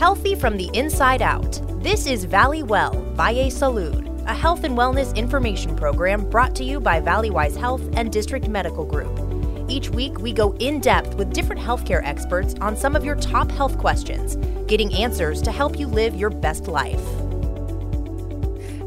Healthy 0.00 0.34
from 0.34 0.56
the 0.56 0.70
inside 0.72 1.20
out. 1.20 1.60
This 1.82 2.06
is 2.06 2.24
Valley 2.24 2.62
Well 2.62 2.92
Valle 3.12 3.50
Salud, 3.50 4.26
a 4.26 4.32
health 4.32 4.64
and 4.64 4.74
wellness 4.74 5.14
information 5.14 5.76
program 5.76 6.24
brought 6.30 6.54
to 6.54 6.64
you 6.64 6.80
by 6.80 7.02
Valleywise 7.02 7.54
Health 7.54 7.82
and 7.92 8.10
District 8.10 8.48
Medical 8.48 8.86
Group. 8.86 9.14
Each 9.68 9.90
week, 9.90 10.18
we 10.18 10.32
go 10.32 10.54
in 10.54 10.80
depth 10.80 11.16
with 11.16 11.34
different 11.34 11.60
healthcare 11.60 12.00
experts 12.02 12.54
on 12.62 12.78
some 12.78 12.96
of 12.96 13.04
your 13.04 13.16
top 13.16 13.50
health 13.50 13.76
questions, 13.76 14.36
getting 14.66 14.90
answers 14.94 15.42
to 15.42 15.52
help 15.52 15.78
you 15.78 15.86
live 15.86 16.16
your 16.16 16.30
best 16.30 16.66
life. 16.66 17.29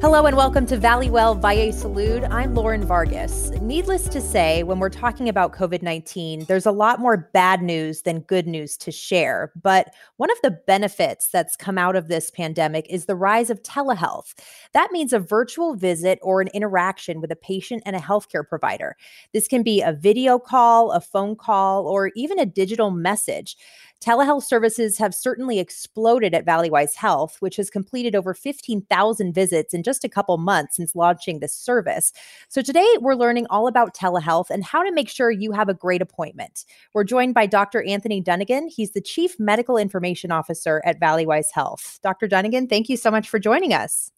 Hello 0.03 0.25
and 0.25 0.35
welcome 0.35 0.65
to 0.65 0.75
Valley 0.75 1.09
Well 1.09 1.33
Valle 1.33 1.71
Salud. 1.71 2.29
I'm 2.29 2.53
Lauren 2.55 2.85
Vargas. 2.85 3.51
Needless 3.61 4.09
to 4.09 4.19
say, 4.19 4.61
when 4.63 4.79
we're 4.79 4.89
talking 4.89 5.29
about 5.29 5.53
COVID 5.53 5.81
19, 5.81 6.43
there's 6.43 6.65
a 6.65 6.73
lot 6.73 6.99
more 6.99 7.29
bad 7.33 7.61
news 7.61 8.01
than 8.01 8.19
good 8.19 8.45
news 8.45 8.75
to 8.79 8.91
share. 8.91 9.53
But 9.61 9.93
one 10.17 10.29
of 10.29 10.37
the 10.43 10.59
benefits 10.67 11.29
that's 11.29 11.55
come 11.55 11.77
out 11.77 11.95
of 11.95 12.09
this 12.09 12.31
pandemic 12.31 12.85
is 12.89 13.05
the 13.05 13.15
rise 13.15 13.49
of 13.49 13.63
telehealth. 13.63 14.33
That 14.73 14.91
means 14.91 15.13
a 15.13 15.19
virtual 15.19 15.73
visit 15.73 16.19
or 16.21 16.41
an 16.41 16.49
interaction 16.49 17.21
with 17.21 17.31
a 17.31 17.37
patient 17.37 17.83
and 17.85 17.95
a 17.95 17.99
healthcare 17.99 18.45
provider. 18.45 18.97
This 19.31 19.47
can 19.47 19.63
be 19.63 19.81
a 19.81 19.93
video 19.93 20.37
call, 20.37 20.91
a 20.91 20.99
phone 20.99 21.37
call, 21.37 21.87
or 21.87 22.11
even 22.13 22.39
a 22.39 22.45
digital 22.45 22.91
message. 22.91 23.55
Telehealth 24.03 24.43
services 24.43 24.97
have 24.97 25.15
certainly 25.15 25.59
exploded 25.59 26.33
at 26.33 26.45
Valleywise 26.45 26.93
Health, 26.93 27.37
which 27.39 27.55
has 27.55 27.69
completed 27.69 28.15
over 28.15 28.33
15,000 28.33 29.33
visits 29.33 29.73
in 29.73 29.81
just 29.81 30.03
a 30.03 30.09
couple 30.09 30.37
months 30.37 30.75
since 30.75 30.93
launching 30.93 31.39
this 31.39 31.53
service. 31.53 32.11
So 32.49 32.61
today 32.61 32.85
we're 32.99 33.15
learning 33.15 33.47
all 33.49 33.65
about 33.65 33.95
telehealth 33.95 34.49
and 34.49 34.61
how 34.61 34.83
to 34.83 34.91
make 34.91 35.07
sure 35.07 35.31
you 35.31 35.53
have 35.53 35.69
a 35.69 35.73
great 35.73 36.01
appointment. 36.01 36.65
We're 36.93 37.05
joined 37.05 37.33
by 37.33 37.45
Dr. 37.45 37.81
Anthony 37.83 38.19
Dunnigan. 38.19 38.67
He's 38.67 38.91
the 38.91 38.99
Chief 38.99 39.39
Medical 39.39 39.77
Information 39.77 40.33
Officer 40.33 40.81
at 40.83 40.99
Valleywise 40.99 41.53
Health. 41.53 41.99
Dr. 42.03 42.27
Dunnigan, 42.27 42.67
thank 42.67 42.89
you 42.89 42.97
so 42.97 43.09
much 43.09 43.29
for 43.29 43.39
joining 43.39 43.73
us. 43.73 44.11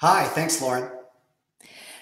Hi, 0.00 0.26
thanks, 0.26 0.62
Lauren. 0.62 0.92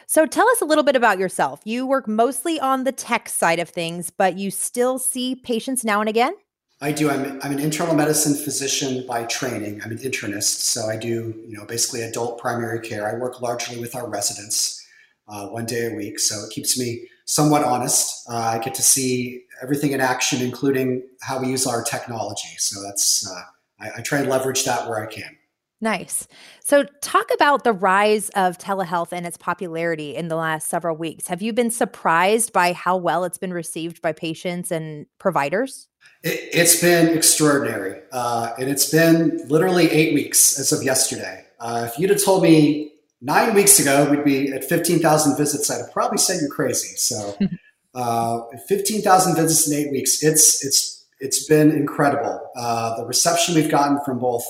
So 0.07 0.27
tell 0.27 0.49
us 0.51 0.61
a 0.61 0.67
little 0.67 0.85
bit 0.85 0.97
about 0.97 1.19
yourself. 1.19 1.63
You 1.65 1.87
work 1.87 2.07
mostly 2.07 2.61
on 2.61 2.85
the 2.85 2.93
tech 2.93 3.31
side 3.31 3.59
of 3.59 3.71
things, 3.71 4.11
but 4.11 4.37
you 4.37 4.51
still 4.51 4.99
see 4.99 5.35
patients 5.35 5.83
now 5.83 6.01
and 6.01 6.11
again? 6.11 6.35
I 6.81 6.93
do. 6.93 7.09
I'm, 7.09 7.41
I'm 7.43 7.53
an 7.53 7.59
internal 7.59 7.95
medicine 7.95 8.35
physician 8.35 9.07
by 9.07 9.25
training. 9.25 9.81
I'm 9.83 9.91
an 9.91 9.99
internist, 9.99 10.61
so 10.61 10.87
I 10.87 10.97
do 10.97 11.35
you 11.47 11.57
know 11.57 11.65
basically 11.65 12.03
adult 12.03 12.39
primary 12.39 12.81
care. 12.81 13.09
I 13.09 13.19
work 13.19 13.41
largely 13.41 13.79
with 13.81 13.95
our 13.95 14.09
residents, 14.09 14.87
uh, 15.27 15.47
one 15.47 15.65
day 15.65 15.91
a 15.91 15.95
week, 15.95 16.19
so 16.19 16.45
it 16.45 16.51
keeps 16.51 16.79
me 16.79 17.09
somewhat 17.25 17.65
honest. 17.65 18.29
Uh, 18.29 18.37
I 18.37 18.59
get 18.59 18.75
to 18.75 18.83
see 18.83 19.45
everything 19.63 19.93
in 19.93 20.03
action, 20.03 20.43
including 20.43 21.03
how 21.23 21.41
we 21.41 21.49
use 21.49 21.67
our 21.67 21.83
technology. 21.83 22.55
So 22.59 22.83
that's 22.83 23.27
uh, 23.27 23.43
I, 23.81 23.99
I 23.99 24.01
try 24.03 24.19
and 24.19 24.29
leverage 24.29 24.65
that 24.65 24.87
where 24.87 25.03
I 25.03 25.07
can. 25.07 25.37
Nice. 25.81 26.27
So, 26.65 26.85
talk 27.03 27.29
about 27.35 27.63
the 27.63 27.73
rise 27.73 28.31
of 28.31 28.57
telehealth 28.57 29.13
and 29.13 29.27
its 29.27 29.37
popularity 29.37 30.17
in 30.17 30.29
the 30.29 30.37
last 30.37 30.71
several 30.71 30.97
weeks. 30.97 31.27
Have 31.27 31.43
you 31.43 31.53
been 31.53 31.71
surprised 31.71 32.53
by 32.55 32.73
how 32.73 32.97
well 32.97 33.25
it's 33.25 33.37
been 33.37 33.53
received 33.53 34.01
by 34.01 34.13
patients 34.13 34.71
and 34.71 35.05
providers? 35.19 35.89
It, 36.23 36.55
has 36.55 36.81
been 36.81 37.15
extraordinary. 37.17 38.01
Uh, 38.11 38.55
and 38.59 38.71
it's 38.71 38.91
been 38.91 39.47
literally 39.49 39.91
eight 39.91 40.15
weeks 40.15 40.59
as 40.59 40.73
of 40.73 40.83
yesterday. 40.83 41.45
Uh, 41.61 41.89
if 41.91 41.99
you'd 41.99 42.11
have 42.11 42.25
told 42.25 42.43
me 42.43 42.93
nine 43.21 43.55
weeks 43.55 43.79
ago 43.79 44.11
we'd 44.11 44.25
be 44.25 44.53
at 44.53 44.65
15,000 44.65 45.37
visits, 45.37 45.71
I'd 45.71 45.79
have 45.79 45.93
probably 45.93 46.19
said 46.19 46.41
you're 46.41 46.51
crazy. 46.51 46.97
So, 46.97 47.37
uh, 47.95 48.41
15,000 48.67 49.37
visits 49.37 49.71
in 49.71 49.79
eight 49.79 49.91
weeks, 49.91 50.23
it's, 50.23 50.65
it's, 50.65 51.05
it's 51.21 51.47
been 51.47 51.71
incredible. 51.71 52.51
Uh, 52.57 52.97
the 52.97 53.05
reception 53.05 53.55
we've 53.55 53.71
gotten 53.71 54.01
from 54.05 54.19
both 54.19 54.45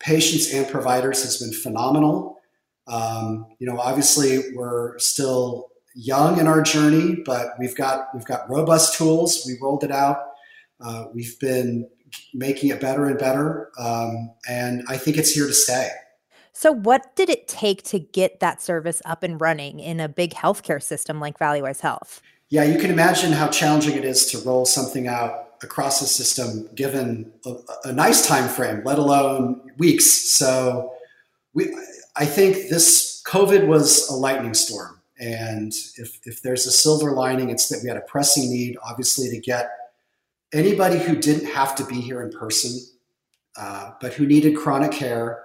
patients 0.00 0.52
and 0.52 0.68
providers 0.68 1.22
has 1.22 1.38
been 1.38 1.52
phenomenal. 1.52 2.38
Um, 2.86 3.46
you 3.58 3.66
know, 3.66 3.78
obviously 3.78 4.54
we're 4.54 4.98
still 4.98 5.68
young 5.94 6.38
in 6.38 6.46
our 6.46 6.62
journey, 6.62 7.22
but 7.24 7.48
we've 7.58 7.76
got 7.76 8.08
we've 8.14 8.24
got 8.24 8.48
robust 8.48 8.96
tools. 8.96 9.42
We 9.46 9.56
rolled 9.60 9.84
it 9.84 9.90
out. 9.90 10.18
Uh, 10.80 11.06
we've 11.12 11.38
been 11.40 11.88
making 12.32 12.70
it 12.70 12.80
better 12.80 13.06
and 13.06 13.18
better, 13.18 13.70
um, 13.78 14.32
and 14.48 14.84
I 14.88 14.96
think 14.96 15.16
it's 15.16 15.32
here 15.32 15.46
to 15.46 15.52
stay. 15.52 15.90
So, 16.52 16.72
what 16.72 17.14
did 17.14 17.28
it 17.28 17.46
take 17.46 17.82
to 17.84 17.98
get 17.98 18.40
that 18.40 18.62
service 18.62 19.02
up 19.04 19.22
and 19.22 19.40
running 19.40 19.80
in 19.80 20.00
a 20.00 20.08
big 20.08 20.32
healthcare 20.32 20.82
system 20.82 21.20
like 21.20 21.38
Valleywise 21.38 21.80
Health? 21.80 22.22
Yeah, 22.48 22.64
you 22.64 22.78
can 22.78 22.90
imagine 22.90 23.32
how 23.32 23.48
challenging 23.48 23.96
it 23.96 24.04
is 24.04 24.26
to 24.30 24.38
roll 24.38 24.64
something 24.64 25.06
out 25.06 25.47
across 25.62 26.00
the 26.00 26.06
system 26.06 26.68
given 26.74 27.32
a, 27.44 27.54
a, 27.84 27.92
nice 27.92 28.26
time 28.26 28.48
frame, 28.48 28.82
let 28.84 28.98
alone 28.98 29.60
weeks. 29.76 30.06
So 30.06 30.92
we, 31.54 31.74
I 32.16 32.24
think 32.24 32.68
this 32.68 33.22
COVID 33.26 33.66
was 33.66 34.08
a 34.08 34.14
lightning 34.14 34.54
storm. 34.54 35.00
And 35.20 35.72
if, 35.96 36.20
if 36.24 36.42
there's 36.42 36.66
a 36.66 36.70
silver 36.70 37.12
lining, 37.12 37.50
it's 37.50 37.68
that 37.68 37.80
we 37.82 37.88
had 37.88 37.96
a 37.96 38.02
pressing 38.02 38.50
need, 38.50 38.76
obviously, 38.84 39.28
to 39.30 39.40
get 39.40 39.70
anybody 40.52 40.98
who 40.98 41.16
didn't 41.16 41.46
have 41.46 41.74
to 41.76 41.84
be 41.84 42.00
here 42.00 42.22
in 42.22 42.30
person, 42.30 42.78
uh, 43.56 43.92
but 44.00 44.14
who 44.14 44.26
needed 44.26 44.56
chronic 44.56 44.92
care. 44.92 45.42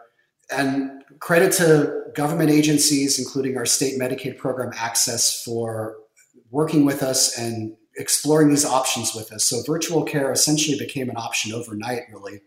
And 0.52 1.04
credit 1.20 1.52
to 1.54 2.04
government 2.14 2.52
agencies, 2.52 3.18
including 3.18 3.58
our 3.58 3.66
state 3.66 4.00
Medicaid 4.00 4.38
program 4.38 4.72
AHCCCS, 4.72 5.44
for 5.44 5.98
working 6.52 6.86
with 6.86 7.02
us 7.02 7.38
and 7.38 7.76
exploring 7.98 8.50
these 8.50 8.66
options 8.66 9.14
with 9.14 9.32
us. 9.32 9.44
So 9.44 9.62
virtual 9.64 10.04
care 10.04 10.32
essentially 10.32 10.78
became 10.78 11.10
an 11.10 11.18
option 11.18 11.54
overnight, 11.54 12.04
really, 12.12 12.42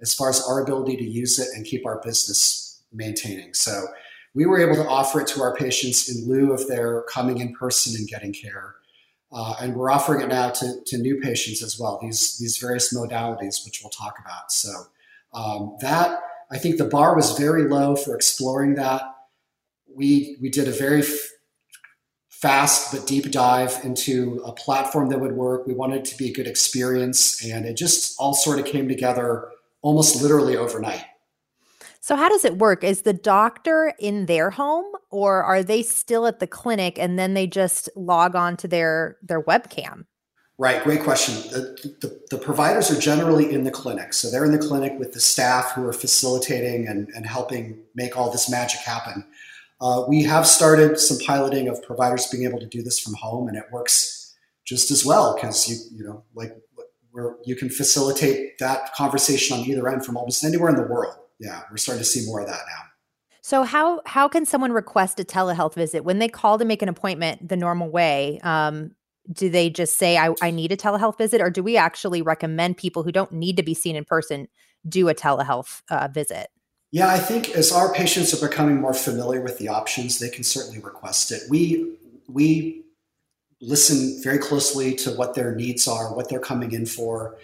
as 0.00 0.14
far 0.14 0.30
as 0.30 0.42
our 0.46 0.62
ability 0.62 0.96
to 0.96 1.04
use 1.04 1.38
it 1.38 1.48
and 1.54 1.66
keep 1.66 1.86
our 1.86 2.00
business 2.02 2.82
maintaining. 2.92 3.54
So 3.54 3.86
we 4.34 4.46
were 4.46 4.60
able 4.60 4.76
to 4.82 4.88
offer 4.88 5.20
it 5.20 5.26
to 5.28 5.42
our 5.42 5.54
patients 5.54 6.08
in 6.08 6.28
lieu 6.28 6.52
of 6.52 6.66
their 6.68 7.02
coming 7.02 7.38
in 7.38 7.54
person 7.54 7.94
and 7.96 8.08
getting 8.08 8.32
care. 8.32 8.76
Uh, 9.30 9.54
and 9.60 9.74
we're 9.74 9.90
offering 9.90 10.20
it 10.20 10.28
now 10.28 10.50
to, 10.50 10.74
to 10.84 10.98
new 10.98 11.18
patients 11.20 11.62
as 11.62 11.78
well, 11.78 11.98
these, 12.02 12.38
these 12.38 12.58
various 12.58 12.94
modalities, 12.94 13.64
which 13.64 13.80
we'll 13.82 13.90
talk 13.90 14.18
about. 14.20 14.52
So 14.52 14.70
um, 15.32 15.76
that, 15.80 16.20
I 16.50 16.58
think 16.58 16.76
the 16.76 16.84
bar 16.84 17.16
was 17.16 17.38
very 17.38 17.66
low 17.66 17.96
for 17.96 18.14
exploring 18.14 18.74
that. 18.74 19.02
We, 19.94 20.36
we 20.40 20.50
did 20.50 20.68
a 20.68 20.72
very 20.72 21.02
fast 22.42 22.92
but 22.92 23.06
deep 23.06 23.30
dive 23.30 23.78
into 23.84 24.42
a 24.44 24.52
platform 24.52 25.08
that 25.08 25.20
would 25.20 25.32
work. 25.32 25.64
We 25.64 25.74
wanted 25.74 26.00
it 26.00 26.04
to 26.06 26.18
be 26.18 26.28
a 26.28 26.32
good 26.32 26.48
experience, 26.48 27.42
and 27.44 27.64
it 27.64 27.76
just 27.76 28.18
all 28.18 28.34
sort 28.34 28.58
of 28.58 28.66
came 28.66 28.88
together 28.88 29.48
almost 29.80 30.20
literally 30.20 30.56
overnight. 30.56 31.04
So, 32.00 32.16
how 32.16 32.28
does 32.28 32.44
it 32.44 32.58
work? 32.58 32.82
Is 32.82 33.02
the 33.02 33.12
doctor 33.12 33.94
in 34.00 34.26
their 34.26 34.50
home, 34.50 34.86
or 35.10 35.44
are 35.44 35.62
they 35.62 35.84
still 35.84 36.26
at 36.26 36.40
the 36.40 36.48
clinic 36.48 36.98
and 36.98 37.16
then 37.16 37.34
they 37.34 37.46
just 37.46 37.88
log 37.94 38.34
on 38.34 38.56
to 38.58 38.68
their 38.68 39.18
their 39.22 39.40
webcam? 39.40 40.06
Right, 40.58 40.84
great 40.84 41.02
question. 41.02 41.34
The, 41.50 41.96
the, 42.00 42.20
the, 42.30 42.38
providers 42.38 42.90
are 42.90 43.00
generally 43.00 43.52
in 43.52 43.64
the 43.64 43.70
clinic. 43.70 44.12
So 44.12 44.30
they're 44.30 44.44
in 44.44 44.52
the 44.52 44.58
clinic 44.58 44.96
with 44.98 45.12
the 45.12 45.18
staff 45.18 45.72
who 45.72 45.84
are 45.86 45.94
facilitating 45.94 46.86
and, 46.86 47.08
and 47.16 47.26
helping 47.26 47.82
make 47.96 48.16
all 48.16 48.30
this 48.30 48.50
magic 48.50 48.80
happen. 48.80 49.24
Uh, 49.82 50.04
we 50.06 50.22
have 50.22 50.46
started 50.46 50.98
some 50.98 51.18
piloting 51.26 51.66
of 51.66 51.82
providers 51.82 52.28
being 52.28 52.44
able 52.44 52.60
to 52.60 52.66
do 52.66 52.82
this 52.82 53.00
from 53.00 53.14
home, 53.14 53.48
and 53.48 53.56
it 53.56 53.64
works 53.72 54.34
just 54.64 54.92
as 54.92 55.04
well 55.04 55.34
because 55.34 55.68
you 55.68 55.76
you 55.98 56.04
know 56.04 56.22
like 56.34 56.56
where 57.10 57.34
you 57.44 57.56
can 57.56 57.68
facilitate 57.68 58.58
that 58.58 58.94
conversation 58.94 59.58
on 59.58 59.64
either 59.66 59.88
end 59.88 60.06
from 60.06 60.16
almost 60.16 60.44
anywhere 60.44 60.70
in 60.70 60.76
the 60.76 60.86
world. 60.86 61.14
Yeah, 61.40 61.62
we're 61.68 61.78
starting 61.78 62.02
to 62.02 62.08
see 62.08 62.24
more 62.24 62.40
of 62.40 62.46
that 62.46 62.60
now. 62.66 62.82
So 63.42 63.64
how 63.64 64.00
how 64.06 64.28
can 64.28 64.46
someone 64.46 64.72
request 64.72 65.18
a 65.18 65.24
telehealth 65.24 65.74
visit 65.74 66.04
when 66.04 66.20
they 66.20 66.28
call 66.28 66.58
to 66.58 66.64
make 66.64 66.80
an 66.80 66.88
appointment 66.88 67.48
the 67.48 67.56
normal 67.56 67.90
way? 67.90 68.38
Um, 68.44 68.92
do 69.32 69.50
they 69.50 69.68
just 69.68 69.98
say 69.98 70.16
I, 70.16 70.32
I 70.40 70.52
need 70.52 70.70
a 70.70 70.76
telehealth 70.76 71.18
visit, 71.18 71.40
or 71.40 71.50
do 71.50 71.62
we 71.62 71.76
actually 71.76 72.22
recommend 72.22 72.76
people 72.76 73.02
who 73.02 73.10
don't 73.10 73.32
need 73.32 73.56
to 73.56 73.64
be 73.64 73.74
seen 73.74 73.96
in 73.96 74.04
person 74.04 74.46
do 74.88 75.08
a 75.08 75.14
telehealth 75.14 75.82
uh, 75.90 76.06
visit? 76.06 76.48
Yeah, 76.92 77.08
I 77.08 77.18
think 77.18 77.48
as 77.56 77.72
our 77.72 77.90
patients 77.94 78.34
are 78.34 78.46
becoming 78.46 78.78
more 78.78 78.92
familiar 78.92 79.40
with 79.40 79.56
the 79.56 79.68
options, 79.68 80.18
they 80.18 80.28
can 80.28 80.44
certainly 80.44 80.78
request 80.78 81.32
it. 81.32 81.42
We 81.48 81.96
we 82.28 82.84
listen 83.62 84.22
very 84.22 84.38
closely 84.38 84.94
to 84.96 85.10
what 85.12 85.34
their 85.34 85.54
needs 85.54 85.88
are, 85.88 86.14
what 86.14 86.28
they're 86.28 86.38
coming 86.38 86.72
in 86.72 86.84
for, 86.84 87.38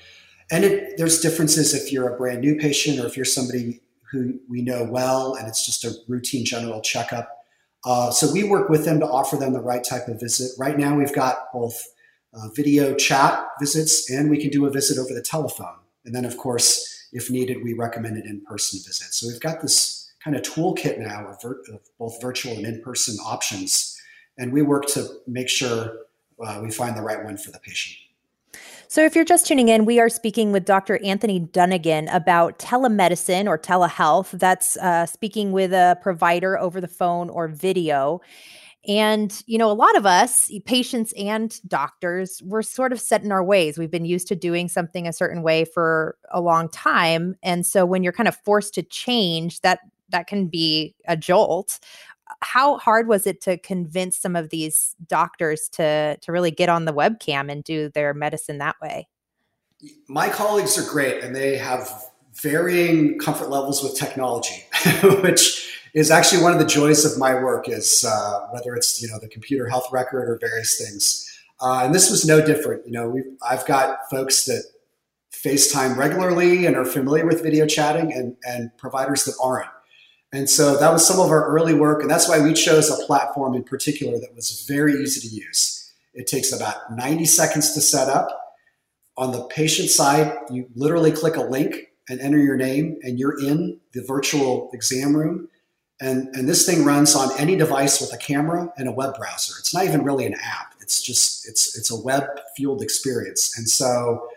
and 0.51 0.65
it, 0.65 0.99
there's 0.99 1.21
differences 1.21 1.75
if 1.75 1.91
you're 1.91 2.13
a 2.13 2.17
brand 2.17 2.43
new 2.43 2.57
patient 2.57 3.01
or 3.01 3.07
if 3.07 3.17
you're 3.17 3.25
somebody 3.25 3.81
who 4.11 4.39
we 4.51 4.61
know 4.61 4.85
well 4.85 5.35
and 5.35 5.49
it's 5.49 5.65
just 5.65 5.85
a 5.85 5.95
routine 6.09 6.45
general 6.45 6.81
checkup. 6.83 7.45
Uh, 7.85 8.11
so 8.11 8.31
we 8.31 8.43
work 8.43 8.69
with 8.69 8.85
them 8.85 9.01
to 9.01 9.07
offer 9.07 9.37
them 9.37 9.53
the 9.53 9.61
right 9.61 9.85
type 9.85 10.09
of 10.09 10.21
visit. 10.21 10.51
Right 10.59 10.79
now, 10.79 10.97
we've 10.97 11.15
got 11.15 11.53
both 11.53 11.87
uh, 12.35 12.49
video 12.55 12.95
chat 12.95 13.47
visits 13.61 14.11
and 14.11 14.29
we 14.29 14.39
can 14.39 14.51
do 14.51 14.67
a 14.67 14.71
visit 14.71 14.99
over 14.99 15.15
the 15.15 15.23
telephone, 15.23 15.79
and 16.05 16.15
then 16.15 16.27
of 16.27 16.37
course 16.37 16.98
if 17.13 17.31
needed, 17.31 17.63
we 17.63 17.75
recommend 17.75 18.17
an 18.17 18.27
in-person 18.27 18.81
visit. 18.81 19.15
So 19.15 19.29
we've 19.29 19.41
got 19.41 19.61
this 19.61 20.13
kind 20.23 20.37
of 20.37 20.43
toolkit 20.43 20.99
now 20.99 21.27
of, 21.29 21.41
vir- 21.43 21.63
of 21.73 21.81
both 21.99 22.21
virtual 22.21 22.53
and 22.53 22.67
in-person 22.67 23.17
options, 23.25 23.97
and 24.37 24.53
we 24.53 24.63
work 24.63 24.87
to 24.87 25.07
make 25.27 25.49
sure 25.49 25.93
uh, 26.45 26.61
we 26.63 26.71
find 26.71 26.97
the 26.97 27.03
right 27.03 27.25
one 27.25 27.37
for 27.37 27.51
the 27.51 27.59
patient. 27.59 27.97
So, 28.91 29.05
if 29.05 29.15
you're 29.15 29.27
just 29.27 29.47
tuning 29.47 29.69
in, 29.69 29.85
we 29.85 30.01
are 30.01 30.09
speaking 30.09 30.51
with 30.51 30.65
Dr. 30.65 30.99
Anthony 31.05 31.39
Dunnigan 31.39 32.09
about 32.09 32.59
telemedicine 32.59 33.47
or 33.47 33.59
telehealth. 33.59 34.31
That's 34.31 34.79
uh, 34.79 35.05
speaking 35.05 35.53
with 35.53 35.75
a 35.75 35.99
provider 36.01 36.59
over 36.59 36.81
the 36.81 36.89
phone 36.89 37.29
or 37.29 37.49
video. 37.49 38.23
And, 38.89 39.43
you 39.47 39.59
know, 39.59 39.71
a 39.71 39.73
lot 39.73 39.97
of 39.97 40.07
us, 40.07 40.51
patients 40.65 41.13
and 41.13 41.61
doctors, 41.69 42.43
we're 42.43 42.63
sort 42.63 42.91
of 42.91 43.01
set 43.01 43.23
in 43.23 43.31
our 43.31 43.45
ways. 43.45 43.79
We've 43.79 43.91
been 43.91 44.07
used 44.07 44.29
to 44.29 44.35
doing 44.35 44.69
something 44.69 45.07
a 45.07 45.13
certain 45.13 45.43
way 45.43 45.67
for 45.67 46.17
a 46.31 46.41
long 46.41 46.71
time. 46.71 47.37
And 47.43 47.67
so 47.67 47.85
when 47.85 48.03
you're 48.03 48.15
kind 48.15 48.29
of 48.29 48.37
forced 48.45 48.75
to 48.75 48.83
change, 48.83 49.61
that 49.61 49.81
that 50.09 50.27
can 50.27 50.49
be 50.49 50.95
a 51.07 51.17
jolt 51.17 51.79
how 52.41 52.79
hard 52.79 53.09
was 53.09 53.27
it 53.27 53.41
to 53.43 53.59
convince 53.59 54.17
some 54.17 54.37
of 54.37 54.51
these 54.51 54.95
doctors 55.07 55.69
to 55.71 56.17
to 56.21 56.33
really 56.33 56.51
get 56.51 56.69
on 56.69 56.85
the 56.85 56.93
webcam 56.93 57.51
and 57.51 57.65
do 57.65 57.89
their 57.91 58.15
medicine 58.15 58.59
that 58.59 58.77
way? 58.81 59.09
My 60.09 60.29
colleagues 60.29 60.79
are 60.79 60.91
great 60.91 61.23
and 61.23 61.35
they 61.35 61.57
have 61.57 61.91
varying 62.35 63.19
comfort 63.19 63.49
levels 63.49 63.83
with 63.83 63.97
technology, 63.97 64.65
which 65.23 65.68
is 65.95 66.11
actually 66.11 66.43
one 66.43 66.53
of 66.53 66.59
the 66.59 66.67
joys 66.67 67.05
of 67.05 67.19
my 67.19 67.35
work 67.35 67.69
is 67.69 68.05
uh, 68.07 68.47
whether 68.51 68.75
it's 68.75 69.01
you 69.03 69.09
know 69.09 69.19
the 69.19 69.29
computer 69.29 69.69
health 69.69 69.89
record 69.93 70.29
or 70.29 70.39
various 70.41 70.79
things. 70.79 71.25
Uh, 71.61 71.83
and 71.85 71.95
this 71.95 72.11
was 72.11 72.25
no 72.25 72.45
different. 72.45 72.87
You 72.87 72.93
know, 72.93 73.23
I've 73.43 73.67
got 73.67 73.99
folks 74.11 74.45
that 74.45 74.63
FaceTime 75.33 75.97
regularly 75.97 76.67
and 76.67 76.77
are 76.77 76.85
familiar 76.85 77.27
with 77.27 77.43
video 77.43 77.67
chatting, 77.67 78.13
and 78.13 78.37
and 78.47 78.77
providers 78.77 79.25
that 79.25 79.35
aren't. 79.43 79.69
And 80.33 80.49
so 80.49 80.77
that 80.77 80.93
was 80.93 81.07
some 81.07 81.21
of 81.21 81.31
our 81.31 81.47
early 81.47 81.75
work. 81.75 82.03
And 82.03 82.11
that's 82.11 82.29
why 82.29 82.41
we 82.41 82.53
chose 82.53 82.91
a 82.91 83.07
platform 83.07 83.55
in 83.55 83.65
particular 83.65 84.19
that 84.19 84.35
was 84.35 84.67
very 84.69 85.03
easy 85.03 85.27
to 85.27 85.35
use. 85.35 85.93
It 86.13 86.27
takes 86.27 86.53
about 86.53 86.95
90 86.95 87.25
seconds 87.25 87.73
to 87.75 87.81
set 87.81 88.09
up. 88.09 88.29
On 89.17 89.33
the 89.33 89.45
patient 89.45 89.89
side, 89.89 90.37
you 90.51 90.69
literally 90.75 91.13
click 91.13 91.37
a 91.37 91.43
link 91.43 91.89
and 92.09 92.21
enter 92.21 92.39
your 92.39 92.57
name, 92.57 92.99
and 93.03 93.19
you're 93.19 93.39
in 93.41 93.81
the 93.93 94.03
virtual 94.07 94.71
exam 94.73 95.17
room. 95.17 95.49
And, 96.01 96.29
and 96.37 96.49
this 96.49 96.65
thing 96.65 96.85
runs 96.85 97.17
on 97.17 97.29
any 97.39 97.57
device 97.57 98.01
with 98.01 98.13
a 98.13 98.19
camera 98.19 98.73
and 98.77 98.89
a 98.89 98.93
web 98.93 99.17
browser. 99.17 99.55
It's 99.59 99.75
not 99.75 99.85
even 99.85 100.05
really 100.05 100.27
an 100.27 100.35
app. 100.35 100.75
It's 100.81 101.03
just 101.03 101.49
it's 101.49 101.77
it's 101.77 101.91
a 101.91 102.01
web 102.01 102.25
fueled 102.57 102.83
experience. 102.83 103.59
And 103.59 103.69
so 103.69 104.29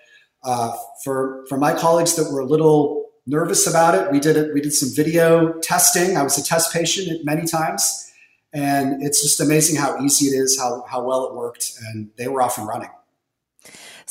uh, 0.44 0.76
for 1.04 1.46
for 1.48 1.58
my 1.58 1.74
colleagues 1.74 2.16
that 2.16 2.32
were 2.32 2.40
a 2.40 2.46
little 2.46 3.02
nervous 3.26 3.68
about 3.68 3.96
it. 3.96 4.12
We 4.12 4.20
did 4.20 4.38
it. 4.38 4.54
We 4.54 4.62
did 4.62 4.74
some 4.74 4.90
video 4.90 5.54
testing. 5.60 6.18
I 6.18 6.24
was 6.24 6.38
a 6.38 6.44
test 6.44 6.74
patient 6.74 7.24
many 7.24 7.46
times, 7.46 8.12
and 8.54 9.04
it's 9.04 9.22
just 9.22 9.40
amazing 9.40 9.78
how 9.78 10.00
easy 10.02 10.28
it 10.28 10.38
is, 10.38 10.60
how 10.60 10.84
how 10.90 11.04
well 11.04 11.26
it 11.28 11.36
worked, 11.36 11.74
and 11.86 12.10
they 12.18 12.28
were 12.28 12.42
off 12.42 12.58
and 12.58 12.68
running. 12.68 12.90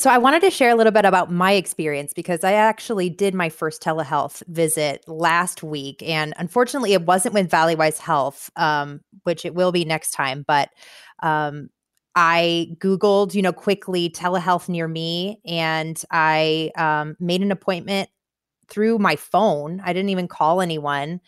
So 0.01 0.09
I 0.09 0.17
wanted 0.17 0.41
to 0.41 0.49
share 0.49 0.71
a 0.71 0.75
little 0.75 0.91
bit 0.91 1.05
about 1.05 1.31
my 1.31 1.51
experience 1.51 2.11
because 2.11 2.43
I 2.43 2.53
actually 2.53 3.07
did 3.07 3.35
my 3.35 3.49
first 3.49 3.83
telehealth 3.83 4.41
visit 4.47 5.07
last 5.07 5.61
week, 5.61 6.01
and 6.01 6.33
unfortunately, 6.37 6.93
it 6.93 7.05
wasn't 7.05 7.35
with 7.35 7.51
Valleywise 7.51 7.99
Health, 7.99 8.49
um, 8.55 9.01
which 9.25 9.45
it 9.45 9.53
will 9.53 9.71
be 9.71 9.85
next 9.85 10.11
time, 10.11 10.43
but. 10.47 10.69
Um, 11.21 11.69
I 12.15 12.75
Googled, 12.79 13.35
you 13.35 13.41
know, 13.41 13.53
quickly 13.53 14.09
telehealth 14.09 14.67
near 14.67 14.87
me 14.87 15.39
and 15.45 16.03
I 16.11 16.71
um, 16.75 17.15
made 17.21 17.41
an 17.41 17.53
appointment 17.53 18.09
through 18.67 18.97
my 18.97 19.15
phone. 19.15 19.81
I 19.85 19.93
didn't 19.93 20.09
even 20.09 20.27
call 20.27 20.59
anyone. 20.59 21.21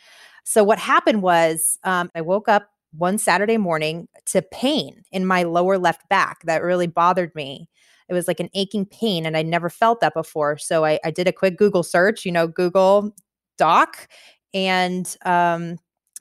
So 0.44 0.62
what 0.62 0.80
happened 0.80 1.22
was 1.22 1.78
um, 1.86 2.12
I 2.16 2.22
woke 2.22 2.50
up 2.50 2.68
one 2.92 3.18
Saturday 3.18 3.56
morning 3.56 4.10
to 4.26 4.42
pain 4.42 5.04
in 5.12 5.26
my 5.26 5.44
lower 5.44 5.78
left 5.78 6.10
back 6.10 6.44
that 6.44 6.64
really 6.64 6.88
bothered 6.88 7.34
me. 7.34 7.70
It 8.10 8.14
was 8.14 8.28
like 8.28 8.40
an 8.40 8.50
aching 8.54 8.86
pain, 8.86 9.26
and 9.26 9.38
I 9.38 9.42
never 9.42 9.70
felt 9.70 10.02
that 10.02 10.14
before. 10.14 10.58
So 10.58 10.86
I, 10.86 11.00
I 11.04 11.12
did 11.12 11.28
a 11.28 11.34
quick 11.34 11.58
Google 11.58 11.84
search, 11.84 12.26
you 12.26 12.32
know, 12.32 12.48
Google 12.48 13.14
Doc, 13.58 14.08
and 14.54 15.16
um, 15.26 15.78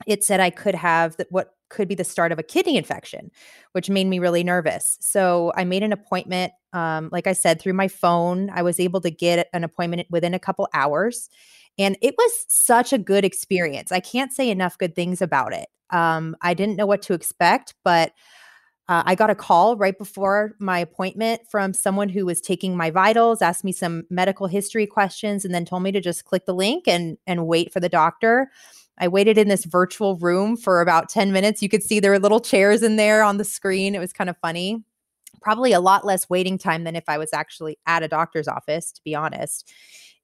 it 0.07 0.23
said 0.23 0.39
I 0.39 0.49
could 0.49 0.75
have 0.75 1.15
what 1.29 1.53
could 1.69 1.87
be 1.87 1.95
the 1.95 2.03
start 2.03 2.31
of 2.31 2.39
a 2.39 2.43
kidney 2.43 2.77
infection, 2.77 3.31
which 3.71 3.89
made 3.89 4.05
me 4.05 4.19
really 4.19 4.43
nervous. 4.43 4.97
So 5.01 5.51
I 5.55 5.63
made 5.63 5.83
an 5.83 5.91
appointment. 5.91 6.53
Um, 6.71 7.09
like 7.11 7.27
I 7.27 7.33
said, 7.33 7.59
through 7.59 7.73
my 7.73 7.87
phone, 7.87 8.49
I 8.51 8.61
was 8.61 8.79
able 8.79 9.01
to 9.01 9.09
get 9.11 9.47
an 9.53 9.63
appointment 9.63 10.07
within 10.09 10.33
a 10.33 10.39
couple 10.39 10.67
hours. 10.73 11.29
And 11.79 11.97
it 12.01 12.13
was 12.17 12.45
such 12.47 12.93
a 12.93 12.99
good 12.99 13.25
experience. 13.25 13.91
I 13.91 13.99
can't 13.99 14.31
say 14.31 14.49
enough 14.49 14.77
good 14.77 14.95
things 14.95 15.21
about 15.21 15.53
it. 15.53 15.67
Um, 15.89 16.35
I 16.41 16.53
didn't 16.53 16.75
know 16.75 16.85
what 16.85 17.01
to 17.03 17.13
expect, 17.13 17.73
but 17.83 18.11
uh, 18.93 19.01
I 19.07 19.15
got 19.15 19.31
a 19.31 19.35
call 19.35 19.75
right 19.75 19.97
before 19.97 20.53
my 20.59 20.77
appointment 20.77 21.41
from 21.49 21.73
someone 21.73 22.09
who 22.09 22.27
was 22.27 22.39
taking 22.39 22.77
my 22.77 22.91
vitals, 22.91 23.41
asked 23.41 23.63
me 23.63 23.71
some 23.71 24.03
medical 24.11 24.45
history 24.45 24.85
questions, 24.85 25.43
and 25.43 25.51
then 25.51 25.65
told 25.65 25.81
me 25.81 25.91
to 25.91 25.99
just 25.99 26.25
click 26.25 26.45
the 26.45 26.53
link 26.53 26.87
and 26.87 27.17
and 27.25 27.47
wait 27.47 27.73
for 27.73 27.79
the 27.79 27.89
doctor. 27.89 28.51
I 28.99 29.07
waited 29.07 29.39
in 29.39 29.47
this 29.47 29.65
virtual 29.65 30.17
room 30.17 30.55
for 30.55 30.79
about 30.79 31.09
10 31.09 31.31
minutes. 31.31 31.63
You 31.63 31.69
could 31.69 31.81
see 31.81 31.99
there 31.99 32.11
were 32.11 32.19
little 32.19 32.39
chairs 32.39 32.83
in 32.83 32.97
there 32.97 33.23
on 33.23 33.37
the 33.37 33.43
screen. 33.43 33.95
It 33.95 33.99
was 33.99 34.13
kind 34.13 34.29
of 34.29 34.37
funny. 34.37 34.83
Probably 35.41 35.73
a 35.73 35.79
lot 35.79 36.05
less 36.05 36.29
waiting 36.29 36.59
time 36.59 36.83
than 36.83 36.95
if 36.95 37.05
I 37.07 37.17
was 37.17 37.33
actually 37.33 37.79
at 37.87 38.03
a 38.03 38.07
doctor's 38.07 38.47
office, 38.47 38.91
to 38.91 39.01
be 39.03 39.15
honest. 39.15 39.73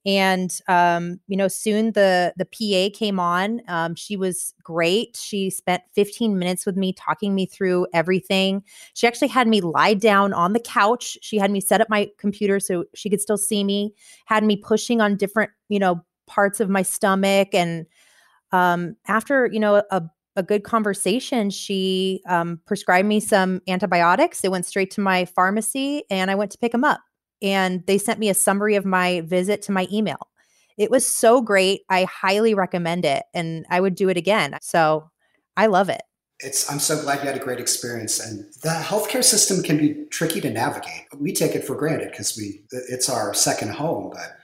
And 0.05 0.57
um, 0.67 1.19
you 1.27 1.35
know, 1.35 1.47
soon 1.47 1.91
the 1.91 2.33
the 2.37 2.45
PA 2.45 2.97
came 2.97 3.19
on. 3.19 3.61
Um, 3.67 3.95
she 3.95 4.15
was 4.15 4.53
great. 4.63 5.17
She 5.21 5.49
spent 5.49 5.83
15 5.93 6.39
minutes 6.39 6.65
with 6.65 6.77
me, 6.77 6.93
talking 6.93 7.35
me 7.35 7.45
through 7.45 7.87
everything. 7.93 8.63
She 8.93 9.07
actually 9.07 9.27
had 9.27 9.47
me 9.47 9.61
lie 9.61 9.93
down 9.93 10.33
on 10.33 10.53
the 10.53 10.59
couch. 10.59 11.17
She 11.21 11.37
had 11.37 11.51
me 11.51 11.59
set 11.61 11.81
up 11.81 11.89
my 11.89 12.09
computer 12.17 12.59
so 12.59 12.85
she 12.95 13.09
could 13.09 13.21
still 13.21 13.37
see 13.37 13.63
me. 13.63 13.93
Had 14.25 14.43
me 14.43 14.55
pushing 14.55 15.01
on 15.01 15.17
different, 15.17 15.51
you 15.67 15.79
know, 15.79 16.03
parts 16.27 16.59
of 16.59 16.69
my 16.69 16.81
stomach 16.81 17.49
and 17.53 17.85
um, 18.51 18.95
after 19.07 19.47
you 19.47 19.59
know 19.59 19.83
a, 19.91 20.03
a 20.35 20.43
good 20.43 20.63
conversation, 20.63 21.49
she 21.49 22.21
um, 22.27 22.59
prescribed 22.65 23.07
me 23.07 23.19
some 23.19 23.61
antibiotics. 23.67 24.43
It 24.43 24.51
went 24.51 24.65
straight 24.65 24.91
to 24.91 25.01
my 25.01 25.25
pharmacy, 25.25 26.03
and 26.09 26.31
I 26.31 26.35
went 26.35 26.51
to 26.51 26.57
pick 26.57 26.71
them 26.71 26.83
up. 26.83 27.01
And 27.41 27.85
they 27.85 27.97
sent 27.97 28.19
me 28.19 28.29
a 28.29 28.33
summary 28.33 28.75
of 28.75 28.85
my 28.85 29.21
visit 29.21 29.61
to 29.63 29.71
my 29.71 29.87
email. 29.91 30.27
It 30.77 30.91
was 30.91 31.05
so 31.05 31.41
great. 31.41 31.81
I 31.89 32.05
highly 32.05 32.53
recommend 32.53 33.05
it, 33.05 33.23
and 33.33 33.65
I 33.69 33.81
would 33.81 33.95
do 33.95 34.09
it 34.09 34.17
again. 34.17 34.57
So 34.61 35.09
I 35.57 35.65
love 35.65 35.89
it. 35.89 36.01
It's, 36.39 36.71
I'm 36.71 36.79
so 36.79 37.01
glad 37.01 37.19
you 37.19 37.27
had 37.27 37.35
a 37.35 37.43
great 37.43 37.59
experience. 37.59 38.19
And 38.19 38.45
the 38.61 38.69
healthcare 38.69 39.23
system 39.23 39.61
can 39.61 39.77
be 39.77 40.05
tricky 40.09 40.39
to 40.39 40.49
navigate. 40.49 41.05
We 41.17 41.33
take 41.33 41.53
it 41.53 41.65
for 41.65 41.75
granted 41.75 42.11
because 42.11 42.37
we 42.37 42.61
it's 42.71 43.09
our 43.09 43.33
second 43.33 43.71
home, 43.71 44.09
but 44.13 44.37